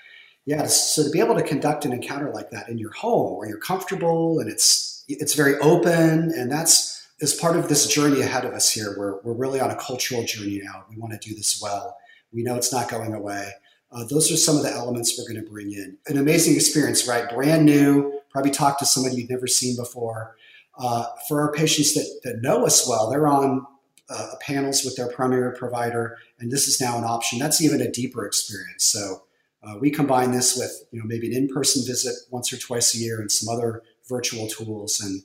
yeah, 0.45 0.67
so 0.67 1.03
to 1.03 1.09
be 1.09 1.19
able 1.19 1.35
to 1.35 1.41
conduct 1.41 1.85
an 1.85 1.93
encounter 1.93 2.31
like 2.33 2.51
that 2.51 2.69
in 2.69 2.77
your 2.77 2.91
home 2.91 3.37
where 3.37 3.47
you're 3.47 3.57
comfortable 3.57 4.39
and 4.39 4.49
it's 4.49 5.03
it's 5.07 5.33
very 5.35 5.57
open 5.59 6.31
and 6.31 6.51
that's 6.51 6.95
is 7.19 7.33
part 7.33 7.55
of 7.55 7.69
this 7.69 7.87
journey 7.87 8.21
ahead 8.21 8.45
of 8.45 8.53
us 8.53 8.69
here. 8.69 8.95
We're, 8.97 9.21
we're 9.21 9.33
really 9.33 9.59
on 9.59 9.71
a 9.71 9.75
cultural 9.75 10.23
journey 10.25 10.61
now. 10.63 10.85
We 10.89 10.97
want 10.97 11.13
to 11.13 11.29
do 11.29 11.33
this 11.33 11.59
well. 11.61 11.95
We 12.35 12.43
know 12.43 12.55
it's 12.55 12.73
not 12.73 12.89
going 12.89 13.13
away. 13.13 13.49
Uh, 13.91 14.03
those 14.09 14.31
are 14.31 14.37
some 14.37 14.57
of 14.57 14.63
the 14.63 14.71
elements 14.71 15.17
we're 15.17 15.31
going 15.31 15.43
to 15.43 15.49
bring 15.49 15.71
in. 15.71 15.97
An 16.07 16.17
amazing 16.17 16.55
experience, 16.55 17.07
right? 17.07 17.29
Brand 17.29 17.65
new, 17.65 18.19
probably 18.29 18.51
talk 18.51 18.77
to 18.79 18.85
somebody 18.85 19.15
you've 19.15 19.29
never 19.29 19.47
seen 19.47 19.75
before. 19.77 20.35
Uh, 20.77 21.05
for 21.29 21.39
our 21.39 21.53
patients 21.53 21.93
that, 21.93 22.19
that 22.25 22.41
know 22.41 22.65
us 22.65 22.87
well, 22.87 23.09
they're 23.09 23.27
on 23.27 23.65
uh, 24.09 24.31
panels 24.41 24.83
with 24.83 24.95
their 24.97 25.07
primary 25.07 25.55
provider, 25.55 26.17
and 26.39 26.51
this 26.51 26.67
is 26.67 26.81
now 26.81 26.97
an 26.97 27.05
option. 27.05 27.39
That's 27.39 27.61
even 27.61 27.81
a 27.81 27.89
deeper 27.89 28.25
experience. 28.25 28.83
So 28.83 29.23
uh, 29.63 29.77
we 29.79 29.89
combine 29.89 30.31
this 30.31 30.57
with 30.57 30.85
you 30.91 30.99
know 30.99 31.05
maybe 31.05 31.27
an 31.27 31.43
in-person 31.43 31.85
visit 31.87 32.13
once 32.29 32.51
or 32.51 32.57
twice 32.57 32.93
a 32.93 32.97
year 32.97 33.19
and 33.19 33.31
some 33.31 33.55
other 33.55 33.81
virtual 34.07 34.47
tools, 34.47 34.99
and 34.99 35.21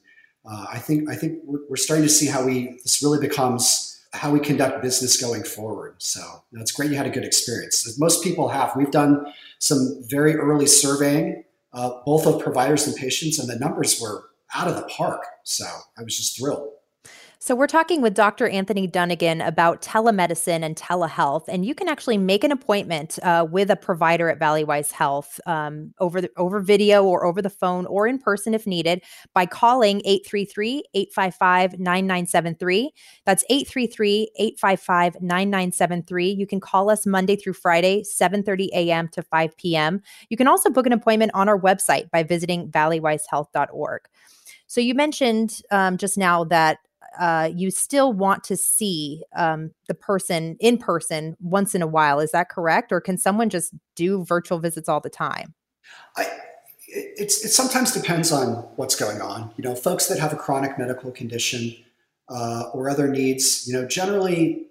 uh, 0.50 0.66
I 0.72 0.78
think 0.78 1.10
I 1.10 1.16
think 1.16 1.40
we're, 1.44 1.60
we're, 1.68 1.76
starting 1.76 2.06
to 2.06 2.12
see 2.12 2.26
how 2.26 2.44
we 2.46 2.78
this 2.84 3.02
really 3.02 3.20
becomes 3.20 3.89
how 4.12 4.32
we 4.32 4.40
conduct 4.40 4.82
business 4.82 5.20
going 5.20 5.44
forward. 5.44 5.94
So 5.98 6.20
know, 6.52 6.60
it's 6.60 6.72
great 6.72 6.90
you 6.90 6.96
had 6.96 7.06
a 7.06 7.10
good 7.10 7.24
experience. 7.24 7.86
As 7.86 7.98
most 7.98 8.24
people 8.24 8.48
have, 8.48 8.74
we've 8.74 8.90
done 8.90 9.32
some 9.58 10.02
very 10.08 10.36
early 10.36 10.66
surveying, 10.66 11.44
uh, 11.72 12.00
both 12.04 12.26
of 12.26 12.40
providers 12.40 12.86
and 12.86 12.96
patients, 12.96 13.38
and 13.38 13.48
the 13.48 13.58
numbers 13.58 14.00
were 14.00 14.24
out 14.54 14.66
of 14.66 14.76
the 14.76 14.82
park. 14.82 15.24
So 15.44 15.64
I 15.96 16.02
was 16.02 16.16
just 16.16 16.38
thrilled. 16.38 16.70
So, 17.42 17.56
we're 17.56 17.68
talking 17.68 18.02
with 18.02 18.12
Dr. 18.12 18.50
Anthony 18.50 18.86
Dunnigan 18.86 19.40
about 19.40 19.80
telemedicine 19.80 20.62
and 20.62 20.76
telehealth, 20.76 21.44
and 21.48 21.64
you 21.64 21.74
can 21.74 21.88
actually 21.88 22.18
make 22.18 22.44
an 22.44 22.52
appointment 22.52 23.18
uh, 23.22 23.46
with 23.50 23.70
a 23.70 23.76
provider 23.76 24.28
at 24.28 24.38
Valleywise 24.38 24.92
Health 24.92 25.40
um, 25.46 25.94
over 26.00 26.20
the, 26.20 26.30
over 26.36 26.60
video 26.60 27.02
or 27.02 27.24
over 27.24 27.40
the 27.40 27.48
phone 27.48 27.86
or 27.86 28.06
in 28.06 28.18
person 28.18 28.52
if 28.52 28.66
needed 28.66 29.02
by 29.32 29.46
calling 29.46 30.02
833-855-9973. 30.02 32.88
That's 33.24 33.42
833-855-9973. 33.50 36.36
You 36.36 36.46
can 36.46 36.60
call 36.60 36.90
us 36.90 37.06
Monday 37.06 37.36
through 37.36 37.54
Friday, 37.54 38.02
7:30 38.02 38.68
a.m. 38.74 39.08
to 39.08 39.22
5 39.22 39.56
p.m. 39.56 40.02
You 40.28 40.36
can 40.36 40.46
also 40.46 40.68
book 40.68 40.84
an 40.84 40.92
appointment 40.92 41.30
on 41.32 41.48
our 41.48 41.58
website 41.58 42.10
by 42.10 42.22
visiting 42.22 42.70
valleywisehealth.org. 42.70 44.02
So 44.66 44.82
you 44.82 44.94
mentioned 44.94 45.62
um, 45.70 45.96
just 45.96 46.18
now 46.18 46.44
that 46.44 46.80
uh, 47.18 47.50
you 47.54 47.70
still 47.70 48.12
want 48.12 48.44
to 48.44 48.56
see 48.56 49.24
um, 49.34 49.72
the 49.88 49.94
person 49.94 50.56
in 50.60 50.78
person 50.78 51.36
once 51.40 51.74
in 51.74 51.82
a 51.82 51.86
while. 51.86 52.20
Is 52.20 52.32
that 52.32 52.48
correct? 52.48 52.92
Or 52.92 53.00
can 53.00 53.18
someone 53.18 53.50
just 53.50 53.74
do 53.96 54.24
virtual 54.24 54.58
visits 54.58 54.88
all 54.88 55.00
the 55.00 55.10
time? 55.10 55.54
I, 56.16 56.26
it's, 56.86 57.44
it 57.44 57.50
sometimes 57.50 57.92
depends 57.92 58.32
on 58.32 58.68
what's 58.76 58.96
going 58.96 59.20
on. 59.20 59.52
You 59.56 59.64
know, 59.64 59.74
folks 59.74 60.06
that 60.06 60.18
have 60.18 60.32
a 60.32 60.36
chronic 60.36 60.78
medical 60.78 61.10
condition 61.10 61.74
uh, 62.28 62.64
or 62.72 62.90
other 62.90 63.08
needs, 63.08 63.66
you 63.66 63.74
know, 63.74 63.86
generally 63.86 64.66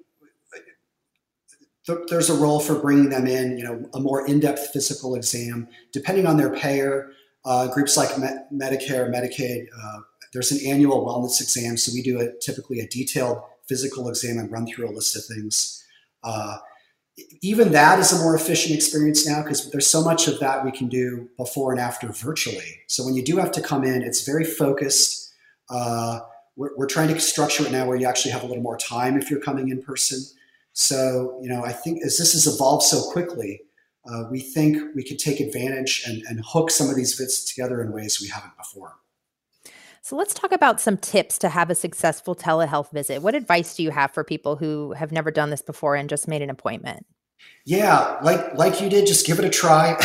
th- 1.85 1.99
there's 2.09 2.29
a 2.29 2.35
role 2.35 2.59
for 2.59 2.75
bringing 2.75 3.09
them 3.09 3.27
in, 3.27 3.57
you 3.57 3.63
know, 3.63 3.89
a 3.93 3.99
more 3.99 4.25
in-depth 4.27 4.71
physical 4.71 5.15
exam, 5.15 5.67
depending 5.91 6.27
on 6.27 6.37
their 6.37 6.53
payer. 6.55 7.11
Uh, 7.45 7.67
groups 7.67 7.95
like 7.95 8.17
Me- 8.17 8.27
Medicare, 8.53 9.09
Medicaid, 9.09 9.67
uh, 9.81 9.99
there's 10.33 10.51
an 10.51 10.59
annual 10.65 11.05
wellness 11.05 11.41
exam, 11.41 11.77
so 11.77 11.91
we 11.93 12.01
do 12.01 12.19
a, 12.19 12.31
typically 12.39 12.79
a 12.79 12.87
detailed 12.87 13.41
physical 13.67 14.09
exam 14.09 14.37
and 14.37 14.51
run 14.51 14.67
through 14.67 14.89
a 14.89 14.91
list 14.91 15.15
of 15.15 15.25
things. 15.25 15.83
Uh, 16.23 16.57
even 17.41 17.71
that 17.71 17.99
is 17.99 18.11
a 18.11 18.19
more 18.19 18.35
efficient 18.35 18.75
experience 18.75 19.27
now 19.27 19.41
because 19.41 19.69
there's 19.71 19.87
so 19.87 20.03
much 20.03 20.27
of 20.27 20.39
that 20.39 20.63
we 20.63 20.71
can 20.71 20.87
do 20.87 21.29
before 21.37 21.71
and 21.71 21.79
after 21.79 22.07
virtually. 22.07 22.81
So 22.87 23.03
when 23.03 23.15
you 23.15 23.23
do 23.23 23.37
have 23.37 23.51
to 23.53 23.61
come 23.61 23.83
in, 23.83 24.01
it's 24.01 24.25
very 24.25 24.45
focused. 24.45 25.33
Uh, 25.69 26.19
we're, 26.55 26.75
we're, 26.77 26.87
trying 26.87 27.09
to 27.09 27.19
structure 27.19 27.65
it 27.65 27.71
now 27.71 27.85
where 27.85 27.97
you 27.97 28.07
actually 28.07 28.31
have 28.31 28.43
a 28.43 28.47
little 28.47 28.63
more 28.63 28.77
time 28.77 29.17
if 29.17 29.29
you're 29.29 29.41
coming 29.41 29.69
in 29.69 29.81
person. 29.81 30.19
So, 30.73 31.37
you 31.41 31.49
know, 31.49 31.63
I 31.63 31.73
think 31.73 32.03
as 32.03 32.17
this 32.17 32.33
has 32.33 32.47
evolved 32.47 32.83
so 32.83 33.01
quickly, 33.11 33.61
uh, 34.09 34.23
we 34.31 34.39
think 34.39 34.95
we 34.95 35.03
could 35.03 35.19
take 35.19 35.39
advantage 35.39 36.03
and, 36.07 36.23
and 36.27 36.41
hook 36.45 36.71
some 36.71 36.89
of 36.89 36.95
these 36.95 37.17
bits 37.17 37.43
together 37.43 37.81
in 37.81 37.91
ways 37.91 38.19
we 38.21 38.29
haven't 38.29 38.57
before. 38.57 38.95
So 40.01 40.15
let's 40.15 40.33
talk 40.33 40.51
about 40.51 40.79
some 40.79 40.97
tips 40.97 41.37
to 41.39 41.49
have 41.49 41.69
a 41.69 41.75
successful 41.75 42.35
telehealth 42.35 42.91
visit. 42.91 43.21
What 43.21 43.35
advice 43.35 43.75
do 43.75 43.83
you 43.83 43.91
have 43.91 44.11
for 44.11 44.23
people 44.23 44.55
who 44.55 44.93
have 44.93 45.11
never 45.11 45.31
done 45.31 45.49
this 45.49 45.61
before 45.61 45.95
and 45.95 46.09
just 46.09 46.27
made 46.27 46.41
an 46.41 46.49
appointment? 46.49 47.05
Yeah, 47.65 48.17
like 48.21 48.55
like 48.55 48.81
you 48.81 48.89
did, 48.89 49.05
just 49.05 49.25
give 49.25 49.39
it 49.39 49.45
a 49.45 49.49
try. 49.49 49.97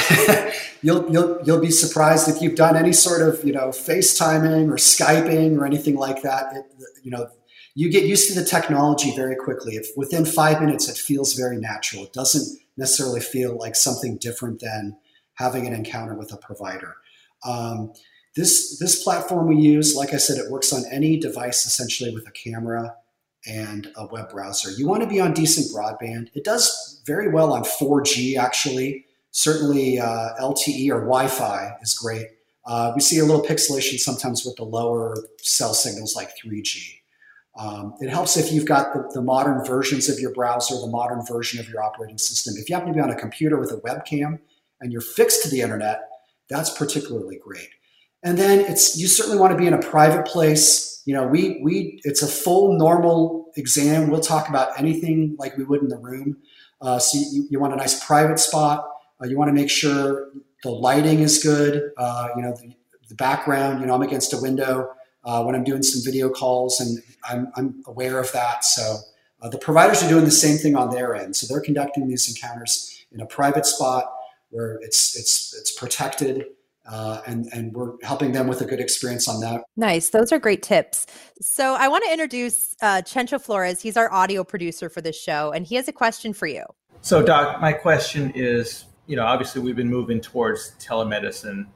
you'll 0.82 1.10
you'll 1.10 1.40
you'll 1.44 1.60
be 1.60 1.70
surprised 1.70 2.28
if 2.28 2.40
you've 2.42 2.54
done 2.54 2.76
any 2.76 2.92
sort 2.92 3.22
of 3.22 3.42
you 3.44 3.52
know 3.52 3.68
FaceTiming 3.68 4.70
or 4.70 4.76
Skyping 4.76 5.58
or 5.58 5.66
anything 5.66 5.96
like 5.96 6.22
that. 6.22 6.54
It, 6.54 6.64
you 7.02 7.10
know, 7.10 7.28
you 7.74 7.90
get 7.90 8.04
used 8.04 8.32
to 8.32 8.38
the 8.38 8.46
technology 8.46 9.14
very 9.16 9.36
quickly. 9.36 9.74
If 9.74 9.88
within 9.96 10.24
five 10.24 10.60
minutes, 10.60 10.88
it 10.88 10.96
feels 10.96 11.34
very 11.34 11.56
natural. 11.56 12.04
It 12.04 12.12
doesn't 12.12 12.58
necessarily 12.76 13.20
feel 13.20 13.56
like 13.56 13.76
something 13.76 14.16
different 14.18 14.60
than 14.60 14.96
having 15.34 15.66
an 15.66 15.72
encounter 15.72 16.14
with 16.14 16.32
a 16.32 16.36
provider. 16.36 16.96
Um, 17.44 17.92
this 18.36 18.78
this 18.78 19.02
platform 19.02 19.46
we 19.46 19.56
use, 19.56 19.94
like 19.94 20.12
I 20.12 20.16
said, 20.18 20.38
it 20.38 20.50
works 20.50 20.72
on 20.72 20.84
any 20.90 21.18
device 21.18 21.66
essentially 21.66 22.12
with 22.12 22.26
a 22.26 22.32
camera 22.32 22.96
and 23.46 23.92
a 23.96 24.06
web 24.06 24.30
browser. 24.30 24.70
You 24.70 24.88
want 24.88 25.02
to 25.02 25.08
be 25.08 25.20
on 25.20 25.32
decent 25.32 25.74
broadband. 25.74 26.30
It 26.34 26.44
does 26.44 27.02
very 27.06 27.28
well 27.28 27.52
on 27.52 27.62
4G 27.62 28.36
actually. 28.36 29.06
Certainly 29.30 29.98
uh, 30.00 30.30
LTE 30.40 30.88
or 30.90 31.00
Wi-Fi 31.00 31.76
is 31.82 31.94
great. 31.94 32.28
Uh, 32.64 32.92
we 32.94 33.00
see 33.00 33.18
a 33.18 33.24
little 33.24 33.42
pixelation 33.42 33.98
sometimes 33.98 34.44
with 34.44 34.56
the 34.56 34.64
lower 34.64 35.14
cell 35.42 35.74
signals 35.74 36.16
like 36.16 36.30
3G. 36.42 37.00
Um, 37.56 37.94
it 38.00 38.08
helps 38.08 38.36
if 38.36 38.50
you've 38.50 38.66
got 38.66 38.94
the, 38.94 39.08
the, 39.12 39.22
modern 39.22 39.64
versions 39.64 40.08
of 40.08 40.18
your 40.18 40.32
browser, 40.32 40.74
the 40.74 40.88
modern 40.88 41.24
version 41.24 41.60
of 41.60 41.68
your 41.68 41.84
operating 41.84 42.18
system. 42.18 42.54
If 42.56 42.68
you 42.68 42.74
happen 42.74 42.88
to 42.88 42.94
be 42.94 43.00
on 43.00 43.10
a 43.10 43.14
computer 43.14 43.60
with 43.60 43.70
a 43.70 43.76
webcam 43.76 44.40
and 44.80 44.90
you're 44.90 45.00
fixed 45.00 45.44
to 45.44 45.50
the 45.50 45.60
internet, 45.60 46.00
that's 46.48 46.70
particularly 46.76 47.38
great. 47.38 47.68
And 48.24 48.38
then 48.38 48.60
it's 48.60 48.96
you 48.96 49.06
certainly 49.06 49.38
want 49.38 49.52
to 49.52 49.58
be 49.58 49.66
in 49.66 49.74
a 49.74 49.82
private 49.82 50.26
place. 50.26 51.02
You 51.04 51.14
know, 51.14 51.26
we 51.26 51.60
we 51.62 52.00
it's 52.04 52.22
a 52.22 52.26
full 52.26 52.76
normal 52.76 53.52
exam. 53.56 54.10
We'll 54.10 54.22
talk 54.22 54.48
about 54.48 54.78
anything 54.78 55.36
like 55.38 55.56
we 55.58 55.64
would 55.64 55.82
in 55.82 55.88
the 55.88 55.98
room. 55.98 56.38
Uh, 56.80 56.98
so 56.98 57.18
you, 57.18 57.46
you, 57.50 57.60
want 57.60 57.72
a 57.72 57.76
nice 57.76 58.04
private 58.04 58.38
spot. 58.38 58.86
Uh, 59.22 59.26
you 59.26 59.38
want 59.38 59.48
to 59.48 59.52
make 59.52 59.70
sure 59.70 60.30
the 60.62 60.70
lighting 60.70 61.20
is 61.20 61.42
good. 61.42 61.92
Uh, 61.96 62.28
you 62.36 62.42
know, 62.42 62.54
the, 62.60 62.74
the, 63.08 63.14
background. 63.14 63.80
You 63.80 63.86
know, 63.86 63.94
I'm 63.94 64.02
against 64.02 64.34
a 64.34 64.38
window 64.38 64.92
uh, 65.24 65.42
when 65.44 65.54
I'm 65.54 65.64
doing 65.64 65.82
some 65.82 66.02
video 66.04 66.28
calls, 66.28 66.80
and 66.80 66.98
I'm, 67.26 67.50
I'm 67.56 67.82
aware 67.86 68.18
of 68.18 68.30
that. 68.32 68.64
So 68.64 68.98
uh, 69.40 69.48
the 69.48 69.58
providers 69.58 70.02
are 70.02 70.08
doing 70.08 70.24
the 70.24 70.30
same 70.30 70.58
thing 70.58 70.76
on 70.76 70.90
their 70.90 71.14
end. 71.14 71.36
So 71.36 71.46
they're 71.46 71.62
conducting 71.62 72.08
these 72.08 72.28
encounters 72.28 73.06
in 73.12 73.20
a 73.20 73.26
private 73.26 73.66
spot 73.66 74.12
where 74.50 74.78
it's 74.82 75.16
it's 75.16 75.54
it's 75.58 75.72
protected 75.72 76.44
uh, 76.86 77.20
and 77.26 77.46
and 77.52 77.72
we're 77.72 77.92
helping 78.02 78.32
them 78.32 78.46
with 78.46 78.60
a 78.60 78.64
good 78.64 78.80
experience 78.80 79.28
on 79.28 79.40
that. 79.40 79.62
Nice, 79.76 80.10
those 80.10 80.32
are 80.32 80.38
great 80.38 80.62
tips. 80.62 81.06
So 81.40 81.74
I 81.74 81.88
want 81.88 82.04
to 82.04 82.12
introduce 82.12 82.74
uh, 82.82 83.02
Chencho 83.02 83.40
Flores. 83.40 83.80
He's 83.80 83.96
our 83.96 84.12
audio 84.12 84.44
producer 84.44 84.88
for 84.88 85.00
this 85.00 85.20
show, 85.20 85.52
and 85.52 85.66
he 85.66 85.76
has 85.76 85.88
a 85.88 85.92
question 85.92 86.32
for 86.32 86.46
you. 86.46 86.64
So, 87.00 87.22
Doc, 87.22 87.60
my 87.60 87.72
question 87.72 88.32
is, 88.34 88.86
you 89.06 89.16
know, 89.16 89.24
obviously 89.24 89.60
we've 89.60 89.76
been 89.76 89.90
moving 89.90 90.20
towards 90.20 90.72
telemedicine 90.78 91.66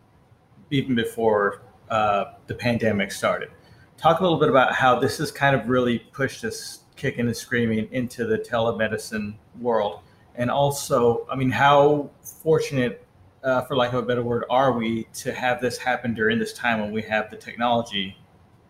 even 0.70 0.94
before 0.94 1.62
uh, 1.90 2.32
the 2.46 2.54
pandemic 2.54 3.12
started. 3.12 3.50
Talk 3.96 4.20
a 4.20 4.22
little 4.22 4.38
bit 4.38 4.48
about 4.48 4.74
how 4.74 4.98
this 4.98 5.18
has 5.18 5.30
kind 5.32 5.56
of 5.56 5.68
really 5.68 5.98
pushed 5.98 6.44
us 6.44 6.80
kicking 6.96 7.26
and 7.26 7.36
screaming 7.36 7.88
into 7.92 8.26
the 8.26 8.38
telemedicine 8.38 9.34
world. 9.60 10.00
And 10.34 10.50
also, 10.50 11.26
I 11.30 11.36
mean, 11.36 11.50
how 11.50 12.10
fortunate 12.22 13.04
uh, 13.42 13.62
for 13.62 13.76
lack 13.76 13.92
of 13.92 14.02
a 14.02 14.06
better 14.06 14.22
word, 14.22 14.44
are 14.50 14.72
we 14.72 15.04
to 15.14 15.32
have 15.32 15.60
this 15.60 15.78
happen 15.78 16.14
during 16.14 16.38
this 16.38 16.52
time 16.52 16.80
when 16.80 16.92
we 16.92 17.02
have 17.02 17.30
the 17.30 17.36
technology 17.36 18.16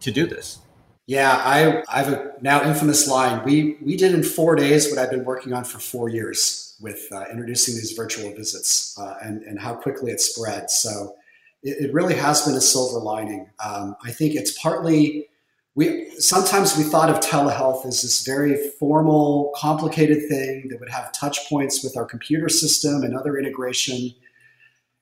to 0.00 0.10
do 0.10 0.26
this? 0.26 0.58
Yeah, 1.06 1.40
I, 1.42 1.82
I 1.88 2.02
have 2.02 2.12
a 2.12 2.32
now 2.42 2.62
infamous 2.62 3.08
line. 3.08 3.42
We 3.42 3.78
we 3.80 3.96
did 3.96 4.14
in 4.14 4.22
four 4.22 4.56
days 4.56 4.90
what 4.90 4.98
I've 4.98 5.10
been 5.10 5.24
working 5.24 5.54
on 5.54 5.64
for 5.64 5.78
four 5.78 6.10
years 6.10 6.76
with 6.80 7.08
uh, 7.10 7.24
introducing 7.30 7.74
these 7.74 7.92
virtual 7.92 8.30
visits 8.34 8.94
uh, 8.98 9.14
and 9.22 9.42
and 9.42 9.58
how 9.58 9.74
quickly 9.74 10.12
it 10.12 10.20
spread. 10.20 10.70
So 10.70 11.14
it, 11.62 11.86
it 11.86 11.94
really 11.94 12.14
has 12.14 12.44
been 12.44 12.54
a 12.54 12.60
silver 12.60 13.02
lining. 13.02 13.48
Um, 13.64 13.96
I 14.04 14.10
think 14.10 14.34
it's 14.34 14.52
partly 14.60 15.28
we 15.74 16.10
sometimes 16.18 16.76
we 16.76 16.82
thought 16.82 17.08
of 17.08 17.20
telehealth 17.20 17.86
as 17.86 18.02
this 18.02 18.26
very 18.26 18.70
formal, 18.78 19.52
complicated 19.56 20.28
thing 20.28 20.68
that 20.68 20.78
would 20.78 20.90
have 20.90 21.12
touch 21.12 21.48
points 21.48 21.82
with 21.82 21.96
our 21.96 22.04
computer 22.04 22.48
system 22.48 23.02
and 23.02 23.16
other 23.16 23.38
integration 23.38 24.12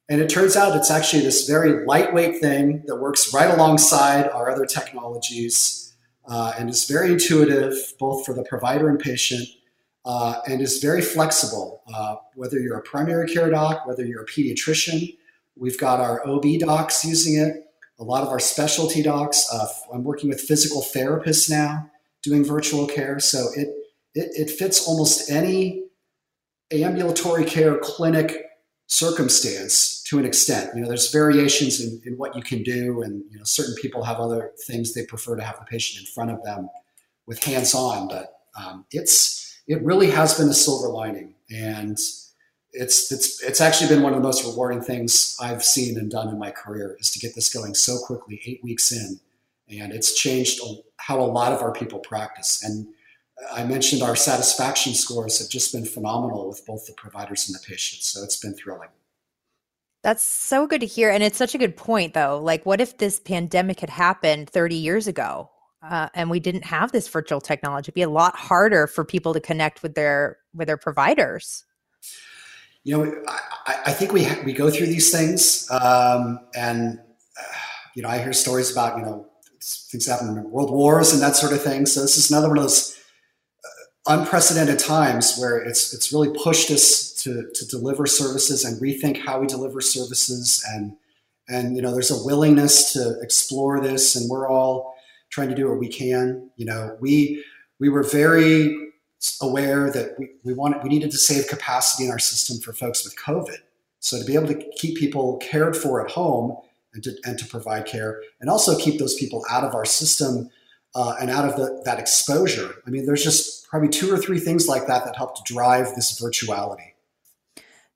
and 0.08 0.20
it 0.20 0.28
turns 0.28 0.56
out 0.56 0.76
it's 0.76 0.90
actually 0.90 1.22
this 1.22 1.48
very 1.48 1.84
lightweight 1.84 2.40
thing 2.40 2.82
that 2.86 2.96
works 2.96 3.34
right 3.34 3.52
alongside 3.52 4.28
our 4.28 4.50
other 4.50 4.64
technologies 4.64 5.94
uh, 6.28 6.52
and 6.58 6.70
is 6.70 6.84
very 6.84 7.12
intuitive, 7.12 7.74
both 7.98 8.24
for 8.24 8.32
the 8.32 8.44
provider 8.44 8.88
and 8.88 8.98
patient, 9.00 9.48
uh, 10.04 10.40
and 10.46 10.60
is 10.60 10.78
very 10.78 11.02
flexible. 11.02 11.82
Uh, 11.92 12.16
whether 12.34 12.58
you're 12.58 12.78
a 12.78 12.82
primary 12.82 13.28
care 13.28 13.50
doc, 13.50 13.86
whether 13.86 14.04
you're 14.04 14.22
a 14.22 14.26
pediatrician, 14.26 15.16
we've 15.56 15.78
got 15.78 16.00
our 16.00 16.26
OB 16.26 16.44
docs 16.60 17.04
using 17.04 17.36
it, 17.36 17.64
a 17.98 18.04
lot 18.04 18.22
of 18.22 18.28
our 18.28 18.40
specialty 18.40 19.02
docs. 19.02 19.48
Uh, 19.52 19.66
I'm 19.92 20.04
working 20.04 20.28
with 20.28 20.40
physical 20.40 20.82
therapists 20.82 21.50
now 21.50 21.90
doing 22.22 22.44
virtual 22.44 22.86
care. 22.86 23.18
So 23.18 23.48
it, 23.56 23.68
it, 24.14 24.30
it 24.34 24.50
fits 24.50 24.86
almost 24.86 25.30
any 25.30 25.84
ambulatory 26.72 27.44
care 27.44 27.78
clinic 27.78 28.45
circumstance 28.86 30.02
to 30.04 30.18
an 30.18 30.24
extent. 30.24 30.70
You 30.74 30.82
know, 30.82 30.88
there's 30.88 31.10
variations 31.10 31.80
in, 31.80 32.00
in 32.04 32.16
what 32.18 32.36
you 32.36 32.42
can 32.42 32.62
do, 32.62 33.02
and 33.02 33.24
you 33.30 33.38
know, 33.38 33.44
certain 33.44 33.74
people 33.74 34.04
have 34.04 34.18
other 34.18 34.52
things 34.66 34.94
they 34.94 35.04
prefer 35.04 35.36
to 35.36 35.42
have 35.42 35.58
the 35.58 35.64
patient 35.64 36.06
in 36.06 36.12
front 36.12 36.30
of 36.30 36.42
them 36.44 36.70
with 37.26 37.42
hands-on. 37.42 38.08
But 38.08 38.40
um, 38.58 38.84
it's 38.90 39.60
it 39.66 39.82
really 39.82 40.10
has 40.10 40.38
been 40.38 40.48
a 40.48 40.54
silver 40.54 40.88
lining, 40.88 41.34
and 41.50 41.98
it's 42.72 43.10
it's 43.12 43.42
it's 43.42 43.60
actually 43.60 43.88
been 43.88 44.02
one 44.02 44.12
of 44.12 44.20
the 44.20 44.26
most 44.26 44.44
rewarding 44.44 44.80
things 44.80 45.36
I've 45.40 45.64
seen 45.64 45.98
and 45.98 46.10
done 46.10 46.28
in 46.28 46.38
my 46.38 46.50
career 46.50 46.96
is 47.00 47.10
to 47.12 47.18
get 47.18 47.34
this 47.34 47.52
going 47.52 47.74
so 47.74 47.98
quickly, 47.98 48.40
eight 48.46 48.62
weeks 48.62 48.92
in, 48.92 49.18
and 49.68 49.92
it's 49.92 50.14
changed 50.14 50.60
how 50.98 51.20
a 51.20 51.22
lot 51.22 51.52
of 51.52 51.60
our 51.60 51.72
people 51.72 51.98
practice 51.98 52.62
and 52.62 52.86
I 53.52 53.64
mentioned 53.64 54.02
our 54.02 54.16
satisfaction 54.16 54.94
scores 54.94 55.38
have 55.38 55.48
just 55.48 55.72
been 55.72 55.84
phenomenal 55.84 56.48
with 56.48 56.64
both 56.66 56.86
the 56.86 56.94
providers 56.94 57.48
and 57.48 57.54
the 57.54 57.66
patients. 57.66 58.06
So 58.06 58.22
it's 58.22 58.38
been 58.38 58.54
thrilling. 58.54 58.88
That's 60.02 60.24
so 60.24 60.66
good 60.66 60.80
to 60.80 60.86
hear. 60.86 61.10
And 61.10 61.22
it's 61.22 61.36
such 61.36 61.54
a 61.54 61.58
good 61.58 61.76
point, 61.76 62.14
though. 62.14 62.40
Like, 62.42 62.64
what 62.64 62.80
if 62.80 62.98
this 62.98 63.18
pandemic 63.18 63.80
had 63.80 63.90
happened 63.90 64.48
30 64.48 64.76
years 64.76 65.06
ago 65.06 65.50
uh, 65.82 66.08
and 66.14 66.30
we 66.30 66.40
didn't 66.40 66.64
have 66.64 66.92
this 66.92 67.08
virtual 67.08 67.40
technology? 67.40 67.86
It'd 67.86 67.94
be 67.94 68.02
a 68.02 68.08
lot 68.08 68.36
harder 68.36 68.86
for 68.86 69.04
people 69.04 69.34
to 69.34 69.40
connect 69.40 69.82
with 69.82 69.94
their 69.94 70.38
with 70.54 70.68
their 70.68 70.76
providers. 70.76 71.64
You 72.84 73.04
know, 73.04 73.22
I, 73.66 73.80
I 73.86 73.92
think 73.92 74.12
we 74.12 74.28
we 74.44 74.52
go 74.52 74.70
through 74.70 74.86
these 74.86 75.10
things, 75.10 75.68
um, 75.72 76.38
and 76.54 77.00
uh, 77.00 77.42
you 77.96 78.02
know, 78.02 78.08
I 78.08 78.18
hear 78.18 78.32
stories 78.32 78.70
about 78.70 78.98
you 78.98 79.04
know 79.04 79.26
things 79.60 80.06
happen 80.06 80.28
in 80.28 80.50
world 80.50 80.70
wars 80.70 81.12
and 81.12 81.20
that 81.20 81.34
sort 81.34 81.52
of 81.52 81.62
thing. 81.62 81.84
So 81.84 82.02
this 82.02 82.16
is 82.16 82.30
another 82.30 82.48
one 82.48 82.58
of 82.58 82.62
those 82.64 82.96
unprecedented 84.08 84.78
times 84.78 85.36
where 85.38 85.58
it's 85.58 85.92
it's 85.92 86.12
really 86.12 86.36
pushed 86.42 86.70
us 86.70 87.12
to 87.12 87.50
to 87.54 87.66
deliver 87.66 88.06
services 88.06 88.64
and 88.64 88.80
rethink 88.80 89.24
how 89.24 89.40
we 89.40 89.46
deliver 89.46 89.80
services 89.80 90.64
and 90.74 90.96
and 91.48 91.76
you 91.76 91.82
know 91.82 91.92
there's 91.92 92.10
a 92.10 92.24
willingness 92.24 92.92
to 92.92 93.18
explore 93.20 93.80
this 93.80 94.16
and 94.16 94.28
we're 94.30 94.48
all 94.48 94.96
trying 95.30 95.48
to 95.48 95.54
do 95.54 95.68
what 95.68 95.78
we 95.78 95.88
can. 95.88 96.50
You 96.56 96.66
know, 96.66 96.96
we 97.00 97.44
we 97.78 97.88
were 97.88 98.02
very 98.02 98.74
aware 99.42 99.90
that 99.90 100.18
we, 100.18 100.30
we 100.44 100.54
wanted 100.54 100.82
we 100.82 100.88
needed 100.88 101.10
to 101.10 101.18
save 101.18 101.48
capacity 101.48 102.04
in 102.04 102.10
our 102.10 102.18
system 102.18 102.58
for 102.58 102.72
folks 102.72 103.04
with 103.04 103.16
COVID. 103.16 103.58
So 104.00 104.18
to 104.18 104.24
be 104.24 104.34
able 104.34 104.48
to 104.48 104.70
keep 104.78 104.96
people 104.96 105.38
cared 105.38 105.76
for 105.76 106.04
at 106.04 106.12
home 106.12 106.56
and 106.94 107.02
to, 107.02 107.12
and 107.24 107.38
to 107.38 107.46
provide 107.46 107.86
care, 107.86 108.22
and 108.40 108.48
also 108.48 108.78
keep 108.78 108.98
those 108.98 109.14
people 109.14 109.44
out 109.50 109.64
of 109.64 109.74
our 109.74 109.84
system 109.84 110.48
uh, 110.96 111.14
and 111.20 111.30
out 111.30 111.44
of 111.44 111.56
the, 111.56 111.82
that 111.84 111.98
exposure. 111.98 112.76
I 112.86 112.90
mean, 112.90 113.04
there's 113.04 113.22
just 113.22 113.68
probably 113.68 113.90
two 113.90 114.12
or 114.12 114.16
three 114.16 114.40
things 114.40 114.66
like 114.66 114.86
that 114.86 115.04
that 115.04 115.14
help 115.14 115.36
to 115.36 115.42
drive 115.52 115.94
this 115.94 116.18
virtuality. 116.20 116.92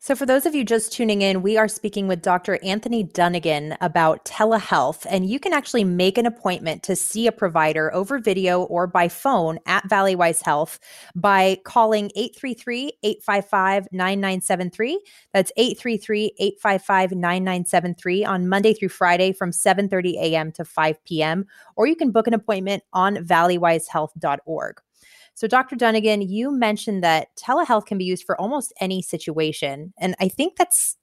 So, 0.02 0.16
for 0.16 0.24
those 0.24 0.46
of 0.46 0.54
you 0.54 0.64
just 0.64 0.94
tuning 0.94 1.20
in, 1.20 1.42
we 1.42 1.58
are 1.58 1.68
speaking 1.68 2.08
with 2.08 2.22
Dr. 2.22 2.58
Anthony 2.64 3.02
Dunnigan 3.02 3.76
about 3.82 4.24
telehealth. 4.24 5.06
And 5.10 5.28
you 5.28 5.38
can 5.38 5.52
actually 5.52 5.84
make 5.84 6.16
an 6.16 6.24
appointment 6.24 6.82
to 6.84 6.96
see 6.96 7.26
a 7.26 7.32
provider 7.32 7.92
over 7.92 8.18
video 8.18 8.62
or 8.62 8.86
by 8.86 9.08
phone 9.08 9.58
at 9.66 9.86
Valleywise 9.90 10.42
Health 10.42 10.80
by 11.14 11.58
calling 11.64 12.10
833 12.16 12.92
855 13.02 13.88
9973. 13.92 15.00
That's 15.34 15.52
833 15.58 16.32
855 16.38 17.12
9973 17.12 18.24
on 18.24 18.48
Monday 18.48 18.72
through 18.72 18.88
Friday 18.88 19.34
from 19.34 19.52
7 19.52 19.86
30 19.90 20.16
a.m. 20.18 20.50
to 20.52 20.64
5 20.64 21.04
p.m. 21.04 21.44
Or 21.76 21.86
you 21.86 21.94
can 21.94 22.10
book 22.10 22.26
an 22.26 22.32
appointment 22.32 22.84
on 22.94 23.16
valleywisehealth.org. 23.16 24.80
So, 25.34 25.46
Dr. 25.46 25.76
Dunnigan, 25.76 26.22
you 26.22 26.52
mentioned 26.52 27.02
that 27.02 27.28
telehealth 27.36 27.86
can 27.86 27.98
be 27.98 28.04
used 28.04 28.24
for 28.24 28.38
almost 28.40 28.72
any 28.80 29.00
situation. 29.00 29.94
And 29.98 30.14
I 30.20 30.28
think 30.28 30.56
that's 30.56 30.96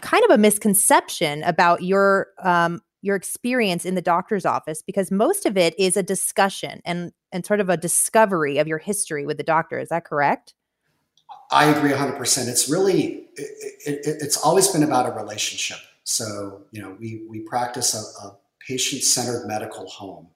kind 0.00 0.24
of 0.24 0.30
a 0.30 0.38
misconception 0.38 1.42
about 1.42 1.82
your 1.82 2.28
um, 2.42 2.80
your 3.02 3.16
experience 3.16 3.84
in 3.84 3.94
the 3.94 4.02
doctor's 4.02 4.46
office 4.46 4.80
because 4.80 5.10
most 5.10 5.44
of 5.44 5.58
it 5.58 5.78
is 5.78 5.96
a 5.96 6.02
discussion 6.02 6.80
and 6.84 7.12
and 7.32 7.44
sort 7.44 7.60
of 7.60 7.68
a 7.68 7.76
discovery 7.76 8.58
of 8.58 8.66
your 8.66 8.78
history 8.78 9.26
with 9.26 9.36
the 9.36 9.42
doctor. 9.42 9.78
Is 9.78 9.90
that 9.90 10.04
correct? 10.04 10.54
I 11.50 11.66
agree 11.66 11.90
100%. 11.90 12.48
It's 12.48 12.68
really 12.68 13.28
it, 13.36 14.06
it, 14.06 14.16
it's 14.22 14.36
always 14.36 14.68
been 14.68 14.82
about 14.82 15.06
a 15.06 15.12
relationship. 15.12 15.78
So, 16.04 16.62
you 16.70 16.80
know, 16.80 16.96
we 16.98 17.24
we 17.28 17.40
practice 17.40 17.94
a, 17.94 18.26
a 18.26 18.36
patient-centered 18.66 19.46
medical 19.46 19.86
home 19.88 20.28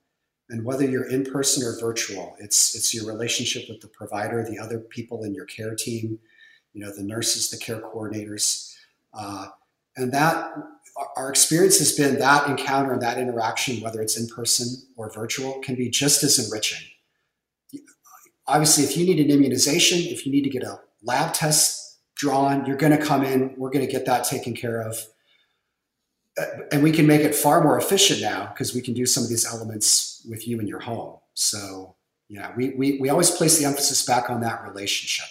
and 0.50 0.64
whether 0.64 0.84
you're 0.84 1.08
in 1.08 1.24
person 1.24 1.62
or 1.66 1.78
virtual 1.78 2.36
it's 2.38 2.74
it's 2.74 2.94
your 2.94 3.06
relationship 3.06 3.68
with 3.68 3.80
the 3.80 3.88
provider 3.88 4.44
the 4.44 4.58
other 4.58 4.78
people 4.78 5.24
in 5.24 5.34
your 5.34 5.46
care 5.46 5.74
team 5.74 6.18
you 6.72 6.84
know 6.84 6.94
the 6.94 7.02
nurses 7.02 7.50
the 7.50 7.58
care 7.58 7.80
coordinators. 7.80 8.74
Uh, 9.12 9.46
and 9.96 10.12
that 10.12 10.52
our 11.16 11.28
experience 11.28 11.78
has 11.78 11.92
been 11.92 12.18
that 12.18 12.48
encounter 12.48 12.92
and 12.92 13.02
that 13.02 13.18
interaction 13.18 13.80
whether 13.80 14.00
it's 14.00 14.18
in 14.18 14.26
person 14.28 14.68
or 14.96 15.10
virtual 15.12 15.58
can 15.60 15.74
be 15.74 15.88
just 15.88 16.22
as 16.22 16.38
enriching. 16.38 16.86
Obviously 18.46 18.84
if 18.84 18.96
you 18.96 19.06
need 19.06 19.18
an 19.18 19.30
immunization 19.30 19.98
if 19.98 20.24
you 20.24 20.32
need 20.32 20.44
to 20.44 20.50
get 20.50 20.62
a 20.62 20.78
lab 21.02 21.34
test 21.34 21.98
drawn 22.16 22.66
you're 22.66 22.76
going 22.76 22.96
to 22.96 23.04
come 23.04 23.24
in 23.24 23.54
we're 23.56 23.70
going 23.70 23.84
to 23.84 23.90
get 23.90 24.06
that 24.06 24.24
taken 24.24 24.54
care 24.54 24.80
of 24.80 24.98
and 26.72 26.82
we 26.82 26.92
can 26.92 27.06
make 27.06 27.22
it 27.22 27.34
far 27.34 27.62
more 27.62 27.78
efficient 27.78 28.20
now 28.20 28.46
because 28.46 28.74
we 28.74 28.80
can 28.80 28.94
do 28.94 29.06
some 29.06 29.22
of 29.22 29.28
these 29.28 29.46
elements 29.46 30.24
with 30.28 30.46
you 30.46 30.60
in 30.60 30.66
your 30.66 30.80
home. 30.80 31.18
So 31.34 31.96
yeah, 32.28 32.52
we, 32.56 32.70
we, 32.70 32.98
we 33.00 33.08
always 33.08 33.30
place 33.30 33.58
the 33.58 33.64
emphasis 33.64 34.04
back 34.04 34.28
on 34.30 34.40
that 34.42 34.62
relationship. 34.68 35.26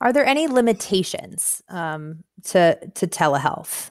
Are 0.00 0.12
there 0.12 0.24
any 0.24 0.46
limitations 0.48 1.62
um, 1.68 2.24
to, 2.44 2.78
to 2.94 3.06
telehealth? 3.06 3.90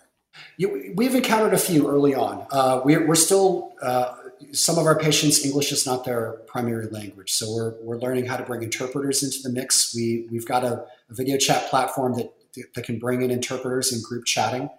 You, 0.58 0.94
we've 0.96 1.16
encountered 1.16 1.54
a 1.54 1.58
few 1.58 1.90
early 1.90 2.16
on. 2.16 2.46
Uh, 2.52 2.82
we're, 2.84 3.06
we're 3.08 3.16
still, 3.16 3.74
uh, 3.82 4.16
some 4.52 4.78
of 4.78 4.86
our 4.86 4.98
patients, 4.98 5.46
English 5.46 5.72
is 5.72 5.86
not 5.86 6.04
their 6.04 6.42
primary 6.48 6.88
language. 6.88 7.32
So 7.32 7.54
we're, 7.54 7.76
we're 7.82 7.98
learning 7.98 8.26
how 8.26 8.38
to 8.38 8.44
bring 8.44 8.64
interpreters 8.64 9.24
into 9.24 9.38
the 9.44 9.50
mix. 9.50 9.94
We, 9.96 10.28
we've 10.32 10.48
got 10.48 10.64
a, 10.64 10.86
a 11.10 11.14
video 11.14 11.38
chat 11.38 11.70
platform 11.70 12.16
that, 12.16 12.34
that 12.76 12.84
can 12.84 13.00
bring 13.00 13.22
in 13.22 13.32
interpreters 13.32 13.94
and 13.94 14.04
group 14.04 14.26
chatting. 14.26 14.70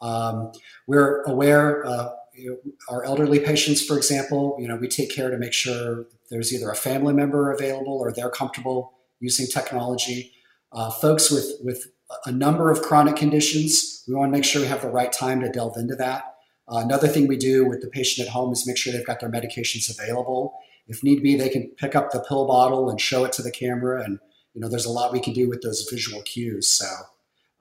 Um, 0.00 0.52
we're 0.86 1.22
aware, 1.22 1.86
uh, 1.86 2.10
you 2.34 2.50
know, 2.50 2.72
our 2.88 3.04
elderly 3.04 3.40
patients, 3.40 3.84
for 3.84 3.96
example, 3.96 4.56
you 4.58 4.66
know, 4.66 4.76
we 4.76 4.88
take 4.88 5.14
care 5.14 5.30
to 5.30 5.38
make 5.38 5.52
sure 5.52 6.06
there's 6.30 6.54
either 6.54 6.70
a 6.70 6.76
family 6.76 7.12
member 7.12 7.52
available 7.52 7.98
or 7.98 8.12
they're 8.12 8.30
comfortable 8.30 8.94
using 9.20 9.46
technology. 9.46 10.32
Uh, 10.72 10.90
folks 10.90 11.30
with 11.30 11.52
with 11.62 11.88
a 12.26 12.32
number 12.32 12.70
of 12.70 12.82
chronic 12.82 13.16
conditions, 13.16 14.04
we 14.08 14.14
want 14.14 14.32
to 14.32 14.36
make 14.36 14.44
sure 14.44 14.62
we 14.62 14.68
have 14.68 14.82
the 14.82 14.88
right 14.88 15.12
time 15.12 15.40
to 15.40 15.48
delve 15.48 15.76
into 15.76 15.94
that. 15.96 16.24
Uh, 16.68 16.78
another 16.78 17.08
thing 17.08 17.26
we 17.26 17.36
do 17.36 17.66
with 17.68 17.80
the 17.80 17.88
patient 17.88 18.26
at 18.26 18.32
home 18.32 18.52
is 18.52 18.66
make 18.66 18.76
sure 18.76 18.92
they've 18.92 19.06
got 19.06 19.20
their 19.20 19.30
medications 19.30 19.90
available. 19.90 20.54
If 20.86 21.02
need 21.04 21.22
be, 21.22 21.36
they 21.36 21.48
can 21.48 21.68
pick 21.76 21.94
up 21.94 22.10
the 22.10 22.20
pill 22.20 22.46
bottle 22.46 22.90
and 22.90 23.00
show 23.00 23.24
it 23.24 23.32
to 23.34 23.42
the 23.42 23.50
camera. 23.50 24.02
And 24.02 24.18
you 24.54 24.60
know, 24.60 24.68
there's 24.68 24.86
a 24.86 24.90
lot 24.90 25.12
we 25.12 25.20
can 25.20 25.32
do 25.32 25.48
with 25.48 25.62
those 25.62 25.86
visual 25.90 26.22
cues. 26.22 26.68
So 26.68 26.86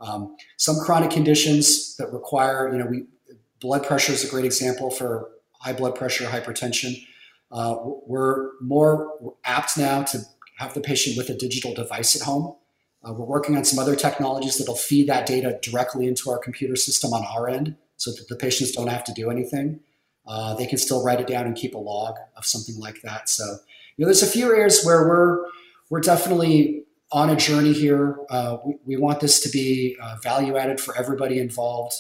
um, 0.02 0.36
some 0.58 0.78
chronic 0.80 1.12
conditions 1.12 1.96
that 1.98 2.12
require, 2.12 2.72
you 2.72 2.78
know, 2.78 2.86
we, 2.86 3.06
blood 3.60 3.86
pressure 3.86 4.14
is 4.14 4.24
a 4.24 4.30
great 4.30 4.46
example 4.46 4.90
for 4.90 5.30
high 5.60 5.74
blood 5.74 5.96
pressure, 5.96 6.26
hypertension. 6.26 7.06
Uh, 7.52 7.76
we're 8.06 8.52
more 8.62 9.34
apt 9.44 9.78
now 9.78 10.04
to 10.04 10.20
have 10.58 10.74
the 10.74 10.82
patient 10.82 11.18
with 11.18 11.30
a 11.30 11.34
digital 11.34 11.74
device 11.74 12.16
at 12.16 12.22
home. 12.22 12.56
Uh, 13.04 13.14
we're 13.14 13.26
working 13.26 13.56
on 13.56 13.64
some 13.64 13.80
other 13.80 13.96
technologies 13.96 14.58
that'll 14.58 14.76
feed 14.76 15.08
that 15.08 15.26
data 15.26 15.58
directly 15.62 16.08
into 16.08 16.30
our 16.30 16.38
computer 16.38 16.76
system 16.76 17.14
on 17.14 17.26
our 17.26 17.48
end 17.48 17.76
so 17.98 18.12
that 18.12 18.28
the 18.28 18.36
patients 18.36 18.72
don't 18.72 18.88
have 18.88 19.04
to 19.04 19.14
do 19.14 19.30
anything. 19.30 19.80
Uh, 20.28 20.54
they 20.54 20.66
can 20.66 20.78
still 20.78 21.04
write 21.04 21.20
it 21.20 21.28
down 21.28 21.46
and 21.46 21.56
keep 21.56 21.74
a 21.74 21.78
log 21.78 22.16
of 22.36 22.46
something 22.46 22.78
like 22.78 23.02
that. 23.02 23.30
So, 23.30 23.44
you 23.98 24.04
know, 24.04 24.06
there's 24.06 24.22
a 24.22 24.28
few 24.28 24.48
areas 24.54 24.84
where 24.84 25.08
we're 25.08 25.46
we're 25.90 26.02
definitely 26.02 26.84
on 27.12 27.30
a 27.30 27.36
journey 27.36 27.74
here. 27.74 28.20
Uh, 28.30 28.58
we, 28.66 28.76
we, 28.86 28.98
want 28.98 29.20
this 29.20 29.40
to 29.42 29.50
be 29.50 29.98
uh, 30.02 30.16
value 30.22 30.58
added 30.58 30.80
for 30.80 30.96
everybody 30.96 31.40
involved. 31.40 31.94